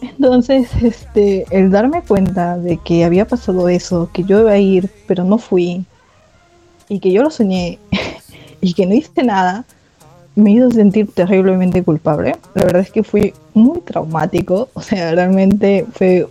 [0.00, 4.90] Entonces, este, el darme cuenta de que había pasado eso, que yo iba a ir,
[5.06, 5.84] pero no fui,
[6.88, 7.78] y que yo lo soñé,
[8.60, 9.64] y que no hice nada,
[10.34, 12.36] me hizo sentir terriblemente culpable.
[12.54, 16.28] La verdad es que fue muy traumático, o sea, realmente fue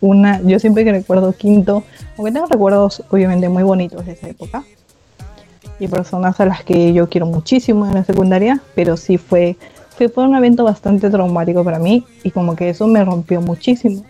[0.00, 1.82] una, yo siempre que recuerdo quinto,
[2.16, 4.64] aunque tengo recuerdos obviamente muy bonitos de esa época,
[5.78, 9.56] y personas a las que yo quiero muchísimo en la secundaria, pero sí fue,
[9.96, 14.04] fue un evento bastante traumático para mí y como que eso me rompió muchísimo.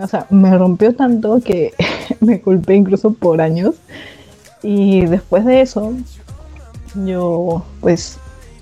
[0.00, 1.72] O sea, me rompió tanto que
[2.20, 3.74] me culpé incluso por años.
[4.62, 5.92] Y después de eso,
[7.04, 8.18] yo pues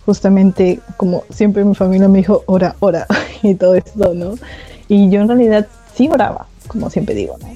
[0.06, 3.06] justamente como siempre mi familia me dijo, ora, ora
[3.42, 4.34] y todo esto, ¿no?
[4.88, 7.48] Y yo en realidad sí oraba, como siempre digo, ¿no?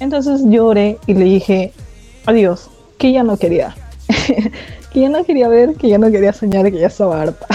[0.00, 1.72] Entonces yo oré y le dije,
[2.26, 2.68] adiós,
[2.98, 3.74] que ya no quería,
[4.92, 7.46] que ya no quería ver, que ya no quería soñar, que ya estaba harta,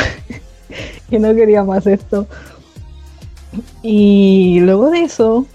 [1.09, 2.27] que no quería más esto.
[3.81, 5.45] Y luego de eso,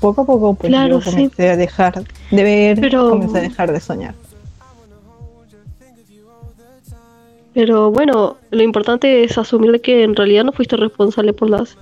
[0.00, 3.10] poco a poco, pues yo comencé a dejar de ver, Pero...
[3.10, 4.14] comencé a dejar de soñar.
[7.52, 11.76] Pero bueno, lo importante es asumir que en realidad no fuiste responsable por las.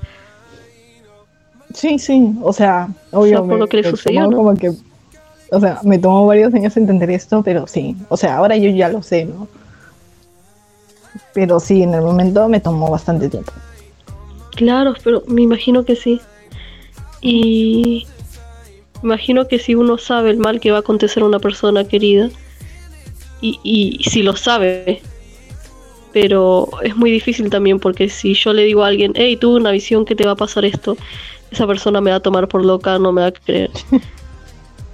[1.75, 3.42] Sí, sí, o sea, obvio.
[3.42, 4.29] O sea, por lo que le sucedió.
[4.29, 4.37] ¿no?
[4.38, 4.73] Como que
[5.51, 8.89] o sea, me tomó varios años entender esto, pero sí, o sea, ahora yo ya
[8.89, 9.49] lo sé, ¿no?
[11.33, 13.53] Pero sí, en el momento me tomó bastante tiempo.
[14.53, 16.21] Claro, pero me imagino que sí.
[17.21, 18.07] Y
[19.03, 22.29] imagino que si uno sabe el mal que va a acontecer a una persona querida,
[23.41, 25.01] y, y si lo sabe,
[26.13, 29.71] pero es muy difícil también porque si yo le digo a alguien, hey, tuve una
[29.71, 30.97] visión que te va a pasar esto,
[31.51, 33.71] esa persona me va a tomar por loca, no me va a creer.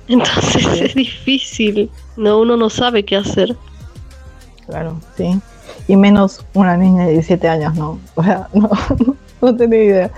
[0.08, 3.56] Entonces es difícil, no uno no sabe qué hacer.
[4.66, 5.38] Claro, sí.
[5.88, 7.98] Y menos una niña de 17 años, ¿no?
[8.14, 8.70] O sea, no,
[9.40, 10.10] no tenía idea.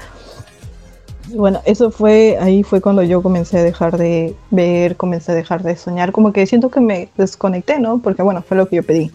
[1.34, 5.62] Bueno, eso fue, ahí fue cuando yo comencé a dejar de ver, comencé a dejar
[5.64, 7.98] de soñar, como que siento que me desconecté, ¿no?
[7.98, 9.10] Porque bueno, fue lo que yo pedí.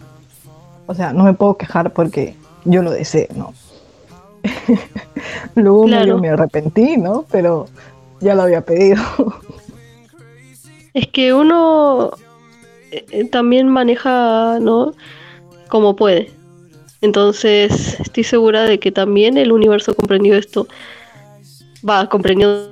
[0.86, 3.54] O sea, no me puedo quejar porque yo lo deseé, ¿no?
[5.54, 6.18] Luego medio Claro.
[6.18, 7.24] me arrepentí, ¿no?
[7.30, 7.66] Pero
[8.20, 9.02] ya lo había pedido.
[10.94, 12.10] Es que uno
[12.90, 14.92] eh, eh, también maneja, ¿no?
[15.68, 16.30] Como puede.
[17.00, 20.68] Entonces, estoy segura de que también el universo comprendió esto.
[21.88, 22.70] Va, comprendió.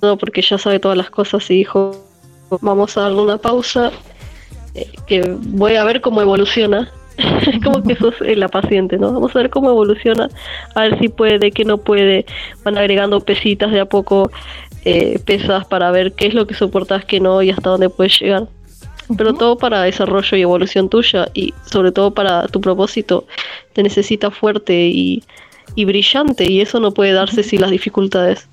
[0.00, 1.92] No, porque ya sabe todas las cosas y dijo,
[2.60, 3.92] vamos a darle una pausa,
[4.74, 6.90] eh, que voy a ver cómo evoluciona.
[7.64, 9.12] como que sos la paciente, ¿no?
[9.12, 10.28] Vamos a ver cómo evoluciona,
[10.74, 12.24] a ver si puede, qué no puede.
[12.64, 14.30] Van agregando pesitas de a poco,
[14.84, 18.18] eh, pesas para ver qué es lo que soportas, qué no y hasta dónde puedes
[18.20, 18.48] llegar.
[19.16, 23.26] Pero todo para desarrollo y evolución tuya y sobre todo para tu propósito
[23.72, 25.22] te necesita fuerte y,
[25.74, 28.48] y brillante y eso no puede darse sin las dificultades.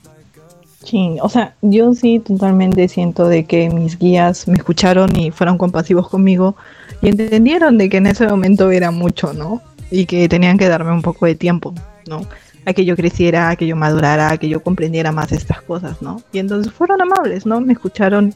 [0.84, 5.58] Sí, o sea, yo sí totalmente siento de que mis guías me escucharon y fueron
[5.58, 6.56] compasivos conmigo
[7.02, 9.62] y entendieron de que en ese momento era mucho, ¿no?
[9.92, 11.74] Y que tenían que darme un poco de tiempo,
[12.08, 12.22] ¿no?
[12.65, 16.02] A que yo creciera, a que yo madurara, a que yo comprendiera más estas cosas,
[16.02, 16.22] ¿no?
[16.32, 17.62] Y entonces fueron amables, ¿no?
[17.62, 18.34] Me escucharon,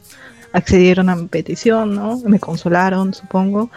[0.52, 2.18] accedieron a mi petición, ¿no?
[2.26, 3.70] Me consolaron, supongo.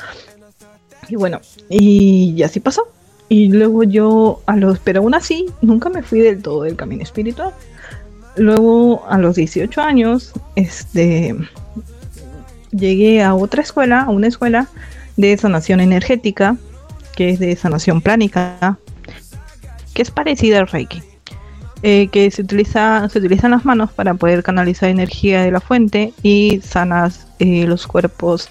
[1.09, 2.87] Y bueno, y así pasó.
[3.29, 7.03] Y luego yo, a los, pero aún así, nunca me fui del todo del camino
[7.03, 7.51] espiritual.
[8.37, 11.35] Luego, a los 18 años, este,
[12.71, 14.67] llegué a otra escuela, a una escuela
[15.17, 16.55] de sanación energética,
[17.15, 18.77] que es de sanación plánica,
[19.97, 21.01] que es parecida al Reiki.
[21.81, 26.13] eh, que se utiliza se utilizan las manos para poder canalizar energía de la fuente
[26.21, 28.49] y sanas eh, los cuerpos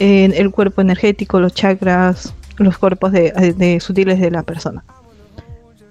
[0.00, 4.82] el cuerpo energético los chakras los cuerpos de, sutiles de la persona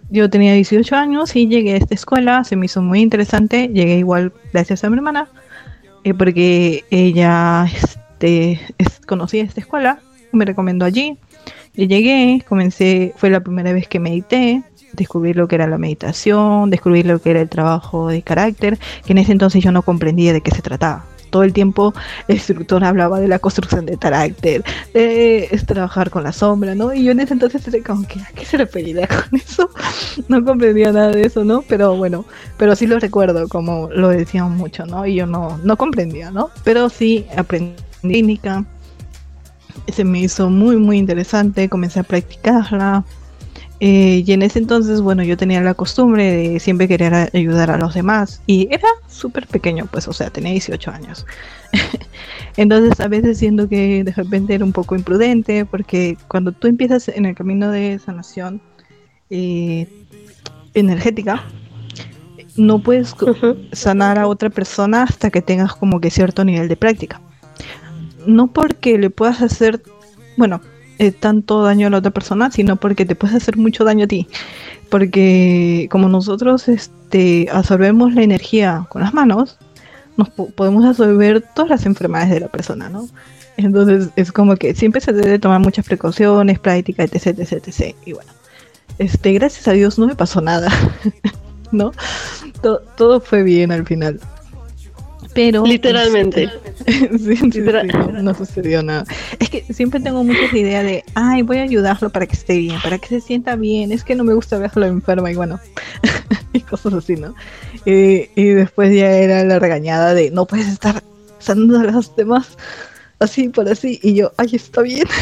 [0.09, 3.97] yo tenía 18 años y llegué a esta escuela, se me hizo muy interesante, llegué
[3.97, 5.27] igual gracias a mi hermana,
[6.03, 11.17] eh, porque ella este, es, conocía esta escuela, me recomendó allí,
[11.75, 14.63] y llegué, comencé, fue la primera vez que medité,
[14.93, 19.11] descubrí lo que era la meditación, descubrí lo que era el trabajo de carácter, que
[19.11, 21.05] en ese entonces yo no comprendía de qué se trataba.
[21.29, 21.95] Todo el tiempo
[22.27, 26.93] el instructor hablaba de la construcción de carácter, de trabajar con la sombra, ¿no?
[26.93, 29.67] Y yo en ese entonces era como que, ¿a qué se refería con eso?
[30.27, 31.63] No comprendía nada de eso, ¿no?
[31.63, 32.25] Pero bueno,
[32.57, 35.07] pero sí lo recuerdo, como lo decían mucho, ¿no?
[35.07, 36.51] Y yo no, no comprendía, ¿no?
[36.63, 38.65] Pero sí aprendí técnica,
[39.91, 43.05] se me hizo muy, muy interesante, comencé a practicarla.
[43.79, 47.69] Eh, y en ese entonces, bueno, yo tenía la costumbre de siempre querer a- ayudar
[47.71, 48.41] a los demás.
[48.47, 51.25] Y era súper pequeño, pues, o sea, tenía 18 años.
[52.57, 57.09] entonces, a veces siento que de repente era un poco imprudente, porque cuando tú empiezas
[57.09, 58.61] en el camino de sanación
[59.29, 59.87] eh,
[60.73, 61.43] energética,
[62.55, 63.57] no puedes co- Ujú.
[63.71, 67.19] sanar a otra persona hasta que tengas como que cierto nivel de práctica.
[68.25, 69.81] No porque le puedas hacer,
[70.37, 70.61] bueno,
[71.03, 74.07] eh, tanto daño a la otra persona, sino porque te puedes hacer mucho daño a
[74.07, 74.27] ti.
[74.89, 79.57] Porque como nosotros este, absorbemos la energía con las manos,
[80.17, 83.07] nos po- podemos absorber todas las enfermedades de la persona, ¿no?
[83.57, 87.95] Entonces es como que siempre se debe tomar muchas precauciones, práctica, etc, etc, etc.
[88.05, 88.31] Y bueno,
[88.99, 90.69] este, gracias a Dios no me pasó nada,
[91.71, 91.91] ¿no?
[92.61, 94.19] To- todo fue bien al final.
[95.33, 96.49] Pero Literalmente.
[96.85, 97.87] Sí, sí, sí, Literal.
[97.87, 99.05] no, no sucedió nada.
[99.39, 102.79] Es que siempre tengo muchas ideas de, ay, voy a ayudarlo para que esté bien,
[102.81, 103.91] para que se sienta bien.
[103.91, 105.59] Es que no me gusta verlo enferma y bueno,
[106.53, 107.33] y cosas así, ¿no?
[107.85, 111.03] Y, y después ya era la regañada de, no puedes estar
[111.39, 112.57] sanando a los demás
[113.19, 113.99] así por así.
[114.03, 115.07] Y yo, ay, está bien.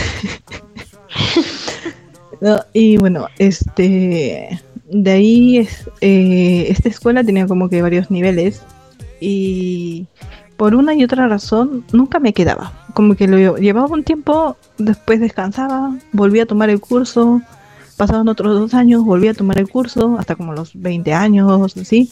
[2.41, 4.59] No, y bueno, este,
[4.89, 8.63] de ahí es, eh, esta escuela tenía como que varios niveles
[9.21, 10.07] y
[10.57, 12.73] por una y otra razón nunca me quedaba.
[12.93, 17.41] Como que lo llevaba un tiempo, después descansaba, volvía a tomar el curso,
[17.95, 22.11] pasaban otros dos años, volví a tomar el curso, hasta como los 20 años, así.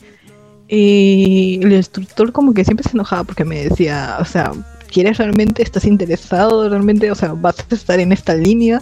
[0.68, 4.52] Y el instructor como que siempre se enojaba porque me decía, o sea,
[4.92, 8.80] ¿quieres realmente, estás interesado realmente, o sea, vas a estar en esta línea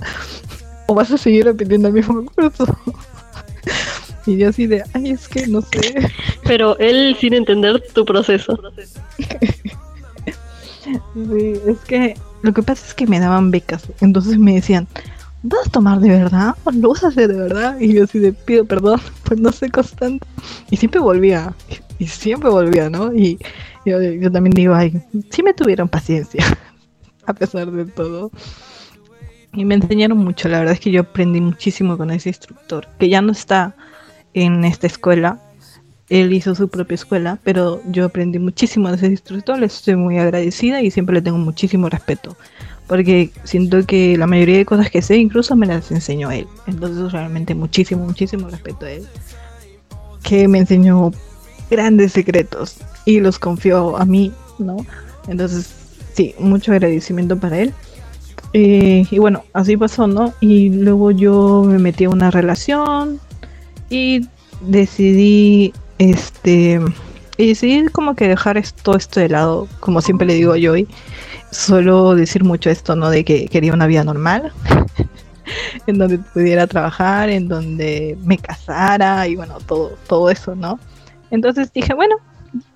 [0.87, 2.65] o vas a seguir repitiendo el mismo curso?
[4.27, 6.11] y yo así de, ay, es que no sé.
[6.43, 8.59] Pero él sin entender tu proceso.
[10.85, 14.87] sí, es que lo que pasa es que me daban becas, entonces me decían,
[15.43, 16.55] ¿vas a tomar de verdad?
[16.65, 17.79] ¿O lo vas a hacer de verdad?
[17.79, 20.25] Y yo así de pido perdón por no ser constante.
[20.69, 21.53] Y siempre volvía,
[21.99, 23.13] y siempre volvía, ¿no?
[23.13, 23.39] Y
[23.85, 26.43] yo, yo también digo, ay, sí me tuvieron paciencia,
[27.25, 28.31] a pesar de todo.
[29.53, 33.09] Y me enseñaron mucho, la verdad es que yo aprendí muchísimo con ese instructor, que
[33.09, 33.75] ya no está
[34.43, 35.39] en esta escuela,
[36.09, 40.17] él hizo su propia escuela, pero yo aprendí muchísimo de ese instructor, le estoy muy
[40.17, 42.37] agradecida y siempre le tengo muchísimo respeto
[42.87, 46.47] porque siento que la mayoría de cosas que sé incluso me las enseñó él.
[46.65, 49.07] Entonces realmente muchísimo, muchísimo respeto a él.
[50.23, 51.11] Que me enseñó
[51.69, 54.77] grandes secretos y los confió a mí, ¿no?
[55.27, 55.69] Entonces,
[56.13, 57.73] sí, mucho agradecimiento para él.
[58.53, 60.33] Eh, y bueno, así pasó, ¿no?
[60.39, 63.19] Y luego yo me metí a una relación
[63.89, 64.27] y
[64.61, 66.79] decidí, este,
[67.37, 70.87] decidí como que dejar todo esto de lado, como siempre le digo a Joy
[71.51, 73.09] suelo decir mucho esto, ¿no?
[73.09, 74.51] De que quería una vida normal,
[75.87, 80.79] en donde pudiera trabajar, en donde me casara y bueno, todo, todo eso, ¿no?
[81.31, 82.15] Entonces dije, bueno,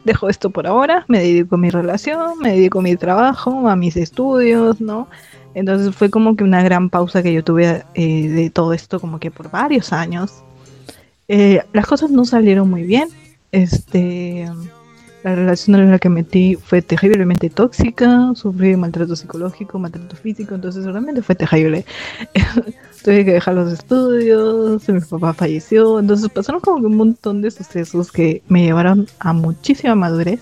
[0.04, 3.76] dejo esto por ahora, me dedico a mi relación, me dedico a mi trabajo, a
[3.76, 5.08] mis estudios, ¿no?
[5.54, 9.20] Entonces fue como que una gran pausa que yo tuve eh, de todo esto como
[9.20, 10.44] que por varios años.
[11.34, 13.08] Eh, las cosas no salieron muy bien.
[13.54, 14.50] Este,
[15.24, 20.84] la relación en la que metí fue terriblemente tóxica, sufrí maltrato psicológico, maltrato físico, entonces
[20.84, 21.86] realmente fue terrible.
[23.06, 27.50] Tuve que dejar los estudios, mi papá falleció, entonces pasaron como que un montón de
[27.50, 30.42] sucesos que me llevaron a muchísima madurez.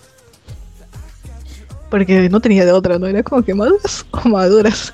[1.91, 3.05] Porque no tenía de otra, ¿no?
[3.05, 4.91] Era como que maduras o maduras.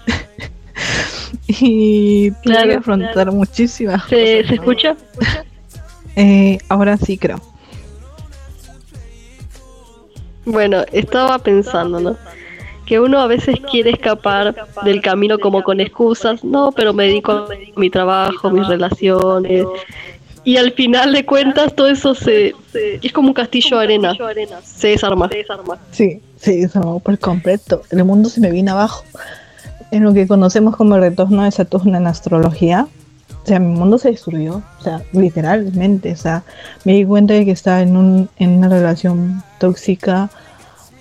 [1.47, 4.97] y tuve que afrontar muchísimas ¿Se, ¿Se escucha?
[6.15, 7.41] Eh, ahora sí creo.
[10.45, 12.17] Bueno, estaba pensando, ¿no?
[12.85, 17.31] Que uno a veces quiere escapar del camino como con excusas, no, pero me dedico
[17.31, 19.65] a mi trabajo, mis relaciones.
[20.43, 24.13] Y al final de cuentas todo eso se, es como un castillo de arena,
[24.63, 25.27] se desarma.
[25.89, 27.81] Sí, se desarmó por completo.
[27.89, 29.03] El mundo se me vino abajo.
[29.89, 32.87] En lo que conocemos como el retorno de Saturno en astrología,
[33.45, 36.43] o sea, mi mundo se destruyó, o sea, literalmente, o sea,
[36.83, 40.31] me di cuenta de que estaba en, un, en una relación tóxica,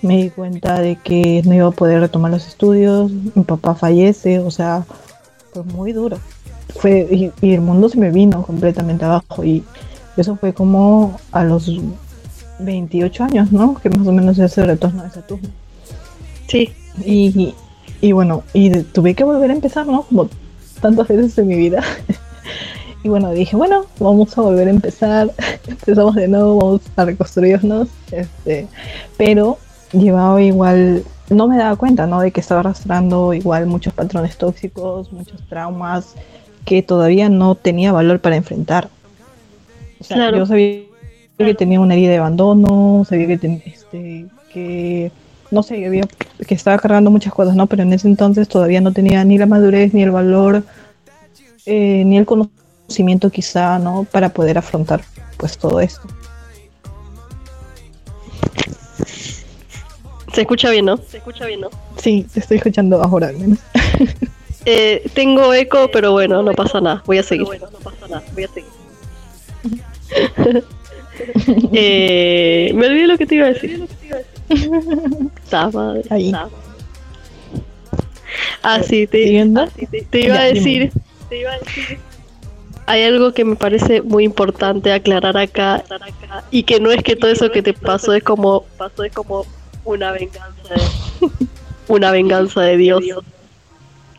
[0.03, 4.37] me di cuenta de que no iba a poder retomar los estudios, mi papá fallece,
[4.37, 4.85] o sea,
[5.53, 6.19] fue muy duro.
[6.75, 9.63] Fue, y, el mundo se me vino completamente abajo y
[10.15, 11.71] eso fue como a los
[12.59, 13.73] 28 años, ¿no?
[13.81, 15.49] Que más o menos es el retorno de Saturno.
[16.47, 16.69] Sí.
[17.03, 17.55] Y,
[18.01, 20.03] y bueno, y tuve que volver a empezar, ¿no?
[20.03, 20.29] Como
[20.79, 21.81] tantas veces en mi vida.
[23.05, 25.31] Y bueno, dije, bueno, vamos a volver a empezar,
[25.67, 28.67] empezamos de nuevo, vamos a reconstruirnos, este,
[29.15, 29.59] pero
[29.91, 32.19] llevaba igual, no me daba cuenta, ¿no?
[32.19, 36.15] De que estaba arrastrando igual muchos patrones tóxicos, muchos traumas
[36.65, 38.89] que todavía no tenía valor para enfrentar.
[39.99, 40.81] O sea, yo sabía
[41.37, 45.11] que tenía una herida de abandono, sabía que, este, que
[45.51, 46.07] no sé,
[46.47, 47.67] que estaba cargando muchas cosas, ¿no?
[47.67, 50.63] Pero en ese entonces todavía no tenía ni la madurez, ni el valor,
[51.67, 54.05] eh, ni el conocimiento conocimiento quizá, ¿no?
[54.11, 55.01] Para poder afrontar
[55.37, 56.07] pues todo esto.
[60.33, 60.97] Se escucha bien, ¿no?
[60.97, 61.69] Se escucha bien, ¿no?
[61.97, 63.59] Sí, te estoy escuchando ahora al menos.
[64.65, 67.01] eh, tengo eco, pero bueno, no pasa nada.
[67.05, 67.45] Voy a seguir.
[67.45, 68.23] Bueno, no pasa nada.
[68.33, 68.69] Voy a seguir.
[71.73, 73.87] eh, me olvidé lo que te iba a decir.
[75.43, 76.33] Estaba ahí.
[78.61, 80.91] Ah, sí, te, ah, sí, te, te iba a decir.
[81.29, 81.99] Te iba a decir
[82.85, 85.83] hay algo que me parece muy importante aclarar acá
[86.51, 89.45] y que no es que todo eso que te pasó es como pasó es como
[89.83, 91.29] una venganza de,
[91.87, 93.03] una venganza de Dios.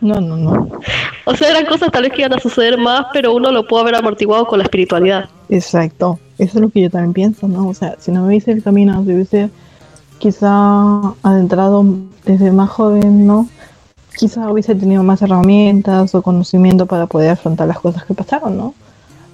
[0.01, 0.81] No, no, no.
[1.25, 3.81] O sea, eran cosas tal vez que iban a suceder más, pero uno lo pudo
[3.81, 5.29] haber amortiguado con la espiritualidad.
[5.49, 6.19] Exacto.
[6.39, 7.69] Eso es lo que yo también pienso, ¿no?
[7.69, 9.51] O sea, si no me hubiese el camino, si hubiese
[10.19, 11.85] quizá adentrado
[12.25, 13.49] desde más joven, ¿no?
[14.17, 18.75] Quizás hubiese tenido más herramientas o conocimiento para poder afrontar las cosas que pasaron, ¿no?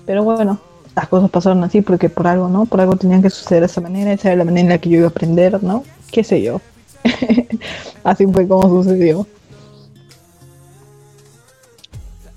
[0.06, 0.58] Pero bueno,
[0.96, 2.66] las cosas pasaron así porque por algo, ¿no?
[2.66, 4.88] Por algo tenían que suceder de esa manera, esa era la manera en la que
[4.90, 5.84] yo iba a aprender, ¿no?
[6.10, 6.60] ¿Qué sé yo?
[8.04, 9.26] Así fue como sucedió.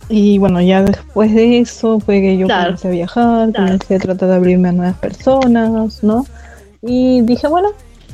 [0.07, 2.65] Y bueno, ya después de eso fue que yo Claro.
[2.65, 3.65] comencé a viajar, Claro.
[3.65, 6.25] comencé a tratar de abrirme a nuevas personas, ¿no?
[6.83, 7.69] Y dije, bueno,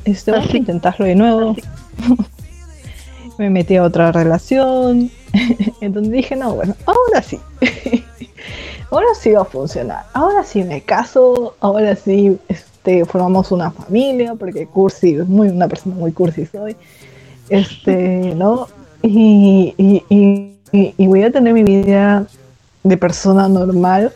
[0.05, 1.55] este, vamos a intentarlo de nuevo.
[3.41, 5.09] Me metí a otra relación.
[5.81, 7.39] Entonces dije, no, bueno, ahora sí.
[8.91, 10.03] ahora sí va a funcionar.
[10.13, 11.55] Ahora sí me caso.
[11.59, 14.35] Ahora sí este, formamos una familia.
[14.35, 16.75] Porque cursi, muy una persona muy cursi soy.
[17.49, 18.67] Este, ¿no?
[19.01, 22.27] Y, y, y, y- y voy a tener mi vida
[22.83, 24.13] de persona normal.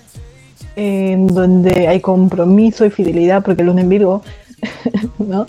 [0.76, 3.44] En donde hay compromiso y fidelidad.
[3.44, 4.22] Porque luna en Virgo.
[5.18, 5.48] ¿No?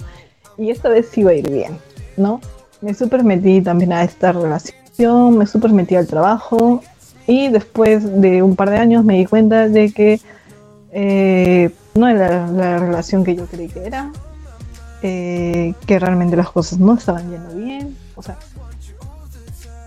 [0.57, 1.77] Y esta vez sí va a ir bien,
[2.17, 2.41] ¿no?
[2.81, 6.83] Me super metí también a esta relación, me super metí al trabajo
[7.27, 10.21] y después de un par de años me di cuenta de que
[10.93, 14.13] eh, no era la relación que yo creí que era,
[15.03, 18.39] eh, que realmente las cosas no estaban yendo bien, o sea,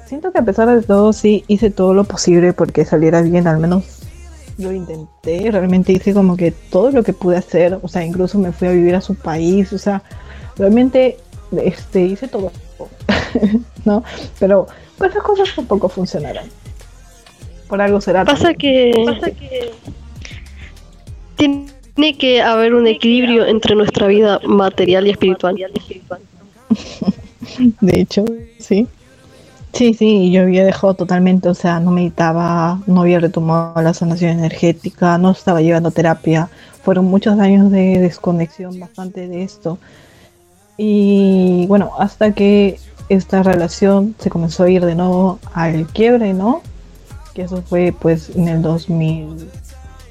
[0.06, 3.60] siento que a pesar de todo sí hice todo lo posible porque saliera bien, al
[3.60, 4.00] menos
[4.58, 8.52] yo intenté, realmente hice como que todo lo que pude hacer, o sea, incluso me
[8.52, 10.04] fui a vivir a su país, o sea,
[10.58, 11.18] realmente
[11.64, 12.52] este, hice todo,
[13.86, 14.04] ¿no?
[14.40, 14.68] Pero
[14.98, 16.46] pues las cosas tampoco funcionaron.
[17.68, 18.26] Por algo será.
[18.26, 19.72] Pasa que, pasa que
[21.36, 25.56] tiene que haber un equilibrio entre nuestra vida material y espiritual.
[27.82, 28.26] De hecho,
[28.60, 28.88] sí.
[29.74, 34.32] Sí, sí, yo había dejado totalmente, o sea, no meditaba, no había retomado la sanación
[34.32, 36.50] energética, no estaba llevando terapia.
[36.84, 39.78] Fueron muchos años de desconexión bastante de esto.
[40.76, 42.80] Y bueno, hasta que
[43.10, 46.62] esta relación se comenzó a ir de nuevo al quiebre, ¿no?
[47.34, 49.50] Que eso fue pues en el 2000,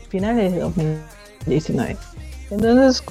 [0.08, 1.96] finales de 2019.
[2.50, 3.02] Entonces,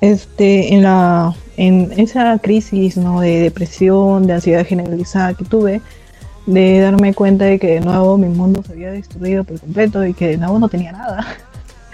[0.00, 3.20] este, en la, en esa crisis, ¿no?
[3.20, 5.80] De depresión, de ansiedad generalizada que tuve,
[6.46, 10.14] de darme cuenta de que de nuevo mi mundo se había destruido por completo y
[10.14, 11.26] que de nuevo no tenía nada,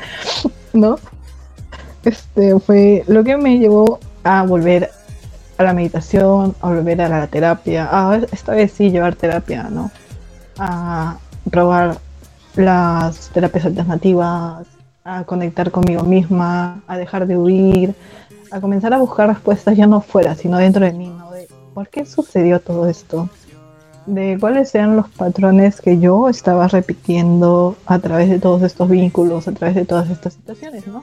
[0.74, 0.98] ¿no?
[2.04, 4.90] Este fue lo que me llevó a volver
[5.62, 9.90] a la meditación, a volver a la terapia, a esta vez sí llevar terapia, ¿no?
[10.58, 11.18] A
[11.50, 11.98] probar
[12.56, 14.66] las terapias alternativas,
[15.04, 17.94] a conectar conmigo misma, a dejar de huir,
[18.50, 21.30] a comenzar a buscar respuestas ya no fuera, sino dentro de mí, ¿no?
[21.74, 23.30] Por qué sucedió todo esto,
[24.06, 29.48] de cuáles eran los patrones que yo estaba repitiendo a través de todos estos vínculos,
[29.48, 31.02] a través de todas estas situaciones, ¿no?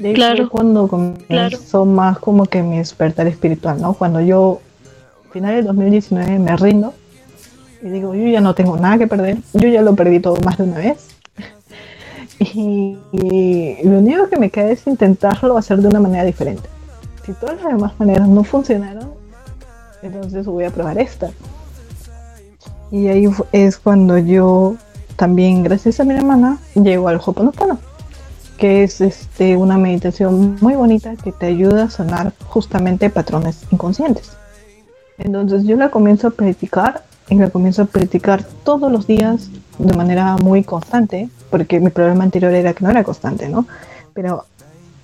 [0.00, 0.36] De Claro.
[0.38, 3.92] fue cuando comenzó más como que mi despertar espiritual, ¿no?
[3.94, 4.60] Cuando yo,
[5.32, 6.94] final del 2019, me rindo
[7.82, 10.58] y digo, yo ya no tengo nada que perder, yo ya lo perdí todo más
[10.58, 11.06] de una vez.
[12.42, 16.66] Y, y lo único que me queda es intentarlo hacer de una manera diferente.
[17.26, 19.10] Si todas las demás maneras no funcionaron,
[20.02, 21.30] entonces voy a probar esta.
[22.90, 24.76] Y ahí es cuando yo
[25.16, 27.78] también, gracias a mi hermana, llego al Hoponopono,
[28.60, 34.32] que es este, una meditación muy bonita que te ayuda a sanar justamente patrones inconscientes.
[35.16, 39.48] Entonces yo la comienzo a practicar y la comienzo a practicar todos los días
[39.78, 43.66] de manera muy constante, porque mi problema anterior era que no era constante, ¿no?
[44.12, 44.44] Pero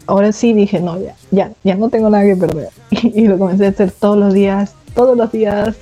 [0.06, 2.68] ahora sí dije, no, ya, ya, ya no tengo nada que perder.
[2.90, 5.76] Y, lo comencé a hacer todos los días, todos los días,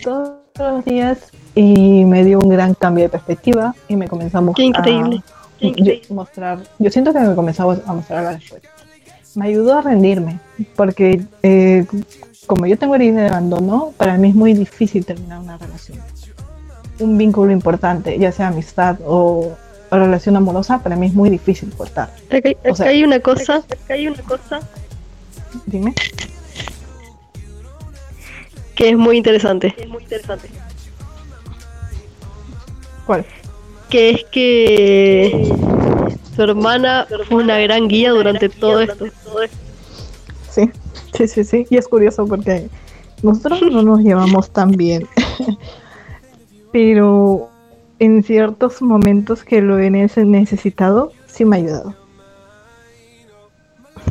[0.00, 1.18] todos los días,
[1.56, 4.52] y me dio un gran cambio de perspectiva y me Qué increíble.
[4.54, 5.22] qué increíble.
[5.60, 8.68] Yo, mostrar, yo siento que me comenzaba a mostrar la respuesta.
[9.34, 10.38] Me ayudó a rendirme,
[10.76, 11.86] porque eh,
[12.46, 15.98] como yo tengo herida de abandono, para mí es muy difícil terminar una relación.
[16.98, 19.54] Un vínculo importante, ya sea amistad o,
[19.90, 22.10] o relación amorosa, para mí es muy difícil cortar.
[22.30, 24.60] Acá, O sea- acá hay una cosa, acá hay una cosa
[25.66, 25.94] Dime.
[28.74, 29.74] que es muy interesante.
[29.76, 30.48] Es muy interesante.
[33.06, 33.24] ¿Cuál?
[33.90, 35.54] Que es que
[36.34, 39.06] su hermana fue una gran guía durante todo esto.
[40.50, 40.70] Sí,
[41.16, 41.66] sí, sí, sí.
[41.70, 42.68] Y es curioso porque
[43.22, 45.06] nosotros no nos llevamos tan bien.
[46.72, 47.48] Pero
[47.98, 51.94] en ciertos momentos que lo he nece- necesitado, sí me ha ayudado.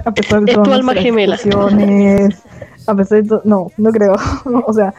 [0.04, 1.36] A pesar de Es tu todas alma gemela.
[1.36, 4.16] a pesar de todo, no, no creo.
[4.66, 4.94] o sea,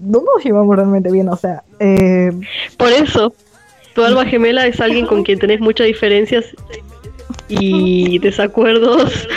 [0.00, 1.28] no nos llevamos realmente bien.
[1.28, 2.30] O sea, eh,
[2.76, 3.34] Por eso,
[3.94, 6.44] tu alma gemela es alguien con quien tenés muchas diferencias
[7.48, 9.28] y desacuerdos,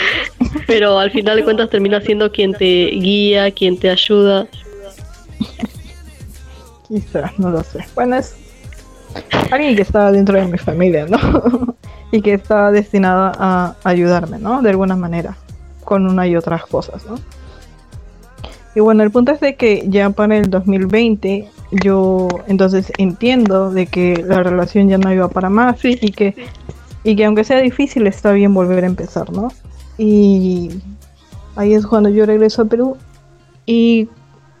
[0.66, 4.46] pero al final de cuentas termina siendo quien te guía, quien te ayuda.
[6.88, 7.84] Quizás, no lo sé.
[7.94, 8.36] Bueno, es
[9.50, 11.76] alguien que estaba dentro de mi familia, ¿no?
[12.12, 14.62] y que estaba destinada a ayudarme, ¿no?
[14.62, 15.36] De alguna manera,
[15.84, 17.16] con una y otras cosas, ¿no?
[18.74, 23.86] Y bueno, el punto es de que ya para el 2020 yo entonces entiendo de
[23.86, 26.34] que la relación ya no iba para más y que
[27.06, 29.48] y que aunque sea difícil está bien volver a empezar, ¿no?
[29.96, 30.82] Y
[31.54, 32.96] ahí es cuando yo regreso a Perú
[33.64, 34.08] y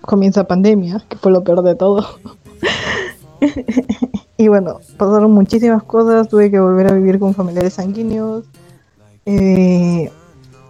[0.00, 2.06] comienza pandemia, que fue lo peor de todo.
[4.36, 8.44] y bueno, pasaron muchísimas cosas, tuve que volver a vivir con familiares sanguíneos.
[9.24, 10.10] Eh,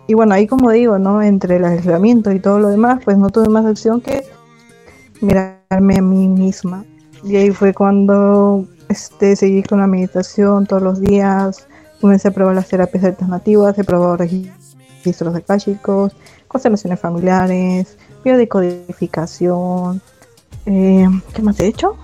[0.07, 1.21] y bueno, ahí como digo, ¿no?
[1.21, 4.25] Entre el aislamiento y todo lo demás, pues no tuve más acción que
[5.21, 6.85] mirarme a mí misma.
[7.25, 11.67] Y ahí fue cuando este, seguí con la meditación todos los días,
[12.01, 16.13] comencé a probar las terapias alternativas, he probado registros akashicos,
[16.49, 20.01] constelaciones familiares, biodecodificación.
[20.67, 21.97] Eh, ¿Qué más he hecho?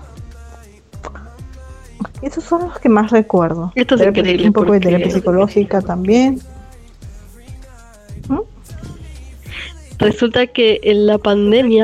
[2.21, 3.71] Esos son los que más recuerdo.
[3.75, 6.39] Esto es Terapia- increíble Un poco de terapia psicológica también.
[8.29, 8.39] ¿Mm?
[9.99, 11.83] Resulta que en la pandemia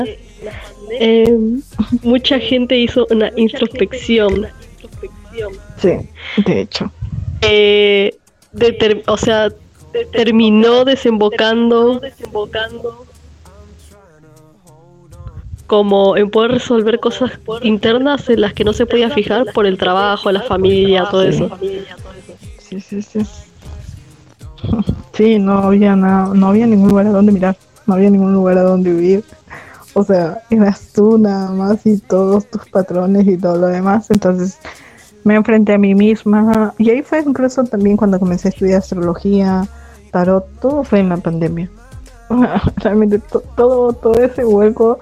[0.91, 1.37] eh,
[2.03, 4.47] mucha gente hizo una introspección.
[5.81, 5.91] Sí,
[6.45, 6.91] de hecho.
[7.41, 8.15] eh,
[8.53, 9.49] deter- o sea,
[10.11, 12.01] terminó desembocando
[15.67, 17.31] como en poder resolver cosas
[17.61, 21.49] internas en las que no se podía fijar por el trabajo, la familia, todo eso.
[22.57, 23.19] Sí, sí, sí.
[25.13, 28.57] Sí, no había nada, no había ningún lugar a donde mirar, no había ningún lugar
[28.57, 29.23] a donde vivir.
[29.93, 34.09] O sea, eras tú nada más y todos tus patrones y todo lo demás.
[34.11, 34.57] Entonces
[35.23, 39.67] me enfrenté a mí misma y ahí fue incluso también cuando comencé a estudiar astrología,
[40.11, 41.69] tarot, todo fue en la pandemia.
[42.77, 44.99] Realmente to- todo, todo ese hueco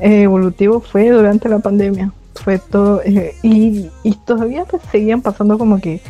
[0.00, 2.12] evolutivo fue durante la pandemia.
[2.34, 6.00] Fue todo, eh, y, y todavía pues, seguían pasando como que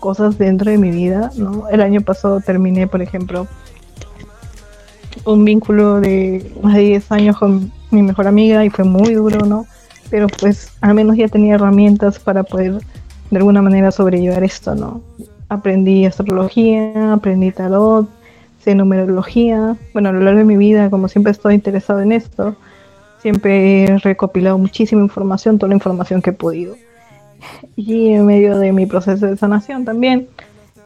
[0.00, 1.66] cosas dentro de mi vida, ¿no?
[1.70, 3.46] El año pasado terminé, por ejemplo,
[5.24, 9.44] un vínculo de más de 10 años con mi mejor amiga y fue muy duro,
[9.46, 9.66] ¿no?
[10.10, 12.80] Pero pues al menos ya tenía herramientas para poder
[13.30, 15.02] de alguna manera sobrellevar esto, ¿no?
[15.48, 18.08] Aprendí astrología, aprendí tarot,
[18.62, 19.76] sé numerología.
[19.92, 22.56] Bueno, a lo largo de mi vida, como siempre estoy interesado en esto,
[23.20, 26.74] siempre he recopilado muchísima información, toda la información que he podido.
[27.76, 30.28] Y en medio de mi proceso de sanación también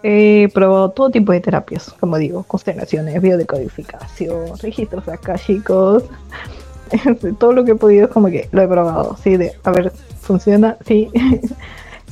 [0.02, 6.04] he probado todo tipo de terapias, como digo, constelaciones, biodecodificación, registros akáshicos,
[7.38, 10.76] todo lo que he podido como que lo he probado, sí, de, a ver, funciona,
[10.86, 11.10] sí.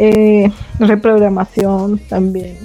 [0.03, 2.57] Eh, reprogramación también.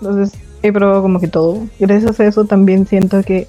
[0.00, 1.58] Entonces he probado como que todo.
[1.78, 3.46] Gracias a eso también siento que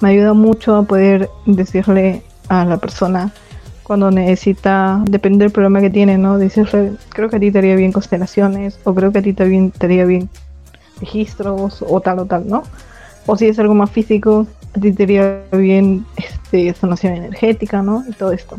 [0.00, 3.32] me ayuda mucho a poder decirle a la persona
[3.84, 6.36] cuando necesita, depende del problema que tiene, ¿no?
[6.36, 9.44] Decirle, creo que a ti te haría bien constelaciones, o creo que a ti te
[9.80, 10.28] haría bien
[11.00, 12.62] registros, o tal o tal, ¿no?
[13.26, 18.04] O si es algo más físico, a ti te haría bien este, sanación energética, ¿no?
[18.08, 18.56] Y todo esto.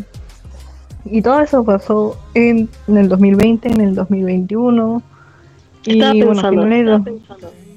[1.05, 5.03] Y todo eso pasó en, en el 2020, en el 2021.
[5.85, 6.63] Estaba y bueno, pensando.
[6.63, 7.21] finales de-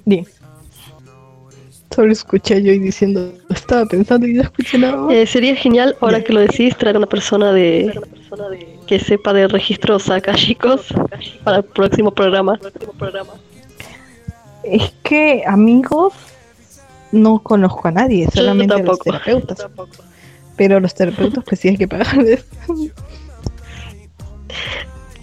[0.07, 0.27] Di.
[1.95, 5.13] Solo escuché yo y diciendo, estaba pensando y no escuché nada.
[5.13, 8.01] Eh, sería genial, ahora que lo decís, traer una persona de
[8.87, 10.87] que sepa de registros akashicos
[11.45, 12.59] para el próximo programa.
[14.71, 16.15] Es que amigos
[17.13, 19.67] no conozco a nadie, solamente a los terapeutas.
[20.57, 22.45] Pero los terapeutas pues sí hay que pagarles.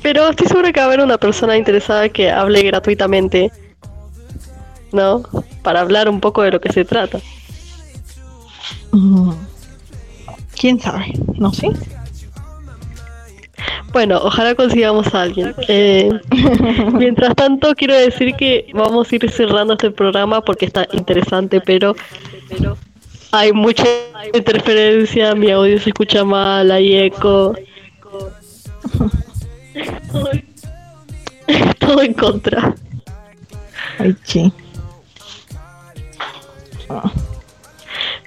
[0.02, 3.52] Pero estoy segura que va a haber una persona interesada que hable gratuitamente,
[4.92, 5.24] ¿no?
[5.64, 7.20] Para hablar un poco de lo que se trata.
[8.92, 9.32] Mm.
[10.56, 11.12] ¿Quién sabe?
[11.38, 11.70] No sé.
[13.96, 15.56] Bueno, ojalá consigamos a alguien.
[15.70, 16.10] Eh,
[16.92, 21.96] mientras tanto, quiero decir que vamos a ir cerrando este programa porque está interesante, pero
[23.32, 23.86] hay mucha
[24.34, 27.56] interferencia, mi audio se escucha mal, hay eco.
[31.80, 32.76] Todo en contra.
[33.98, 34.52] Ay, sí.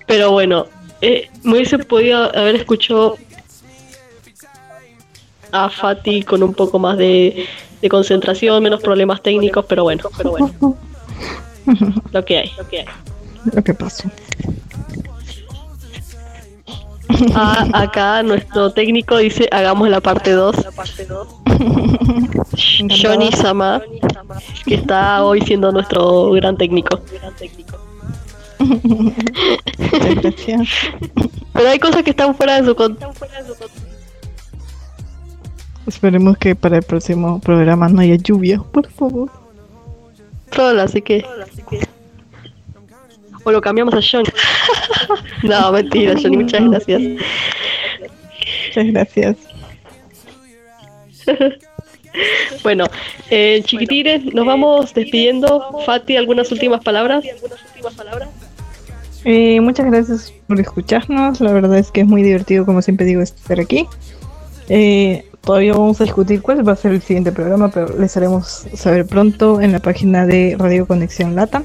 [0.07, 0.65] Pero bueno,
[1.03, 3.19] eh, me hubiese podido haber escuchado
[5.53, 7.47] a Fati con un poco más de,
[7.81, 10.77] de concentración, menos problemas técnicos, pero bueno, pero bueno,
[12.13, 12.87] lo que hay, lo que hay.
[13.53, 14.11] Lo que pasó.
[17.35, 20.57] Ah, acá nuestro técnico dice hagamos la parte 2.
[23.03, 23.83] Johnny Sama,
[24.67, 27.01] que está hoy siendo nuestro gran técnico.
[31.53, 33.13] Pero hay cosas que están fuera de su control.
[35.89, 39.31] Esperemos que para el próximo programa no haya lluvia, por favor.
[40.81, 41.25] así que.
[43.45, 44.29] O lo cambiamos a Johnny.
[45.43, 47.03] No, mentira, Johnny, muchas gracias.
[48.67, 49.37] Muchas gracias.
[52.65, 52.87] Bueno,
[53.31, 55.83] eh, chiquitines, nos vamos despidiendo.
[55.87, 57.25] Fati, ¿algunas últimas palabras?
[59.25, 61.41] Eh, muchas gracias por escucharnos.
[61.41, 63.87] La verdad es que es muy divertido, como siempre digo, estar aquí.
[64.69, 68.67] Eh, todavía vamos a discutir cuál va a ser el siguiente programa, pero les haremos
[68.75, 71.63] saber pronto en la página de Radio Conexión Lata.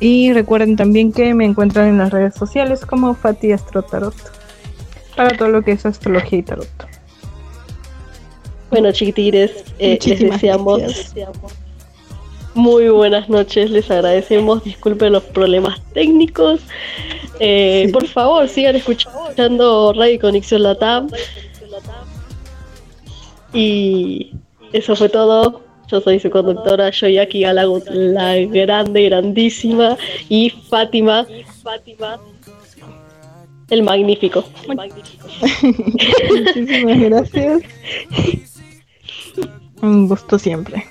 [0.00, 4.16] Y recuerden también que me encuentran en las redes sociales como Fati Astro Tarot
[5.14, 6.66] para todo lo que es astrología y tarot.
[8.70, 10.82] Bueno, chiquitines, eh, les deseamos
[12.54, 13.70] muy buenas noches.
[13.70, 14.64] Les agradecemos.
[14.64, 16.62] Disculpen los problemas técnicos.
[17.38, 17.92] Eh, Sí.
[17.92, 21.08] Por favor, sigan escuchando Radio Conexión Latam.
[23.56, 24.32] Y
[24.72, 25.62] eso fue todo.
[25.88, 29.96] Yo soy su conductora, Yoyaki Galagut, la grande, grandísima,
[30.28, 31.24] y Fátima,
[31.62, 32.18] Fátima,
[33.70, 34.44] el magnífico.
[34.68, 35.26] El magnífico.
[36.28, 37.62] Muchísimas gracias.
[39.82, 40.84] Un gusto siempre.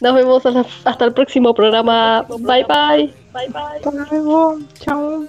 [0.00, 0.42] Nos vemos
[0.84, 2.26] hasta el próximo programa.
[2.28, 3.12] Bye bye.
[3.32, 3.76] Bye bye.
[3.76, 4.58] Hasta luego.
[4.80, 5.26] Chao.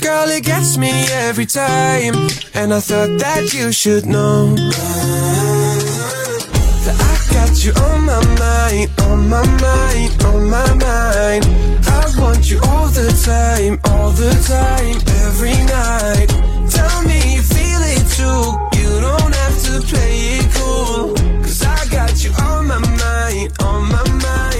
[0.00, 2.14] Girl, it gets me every time.
[2.54, 4.54] And I thought that you should know
[6.84, 11.44] that I got you on my mind, on my mind, on my mind.
[11.86, 16.28] I want you all the time, all the time, every night.
[16.70, 18.42] Tell me you feel it too.
[18.78, 21.14] You don't have to play it cool.
[21.42, 24.53] Cause I got you on my mind, on my mind,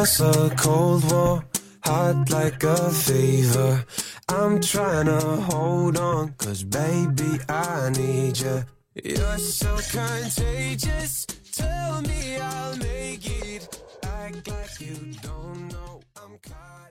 [0.00, 1.44] As a cold war,
[1.82, 3.84] hot like a fever.
[4.28, 5.20] I'm trying to
[5.50, 8.62] hold on, cause baby, I need you.
[9.02, 11.26] You're so contagious.
[11.50, 13.82] Tell me I'll make it.
[14.04, 16.87] Act like you don't know I'm caught.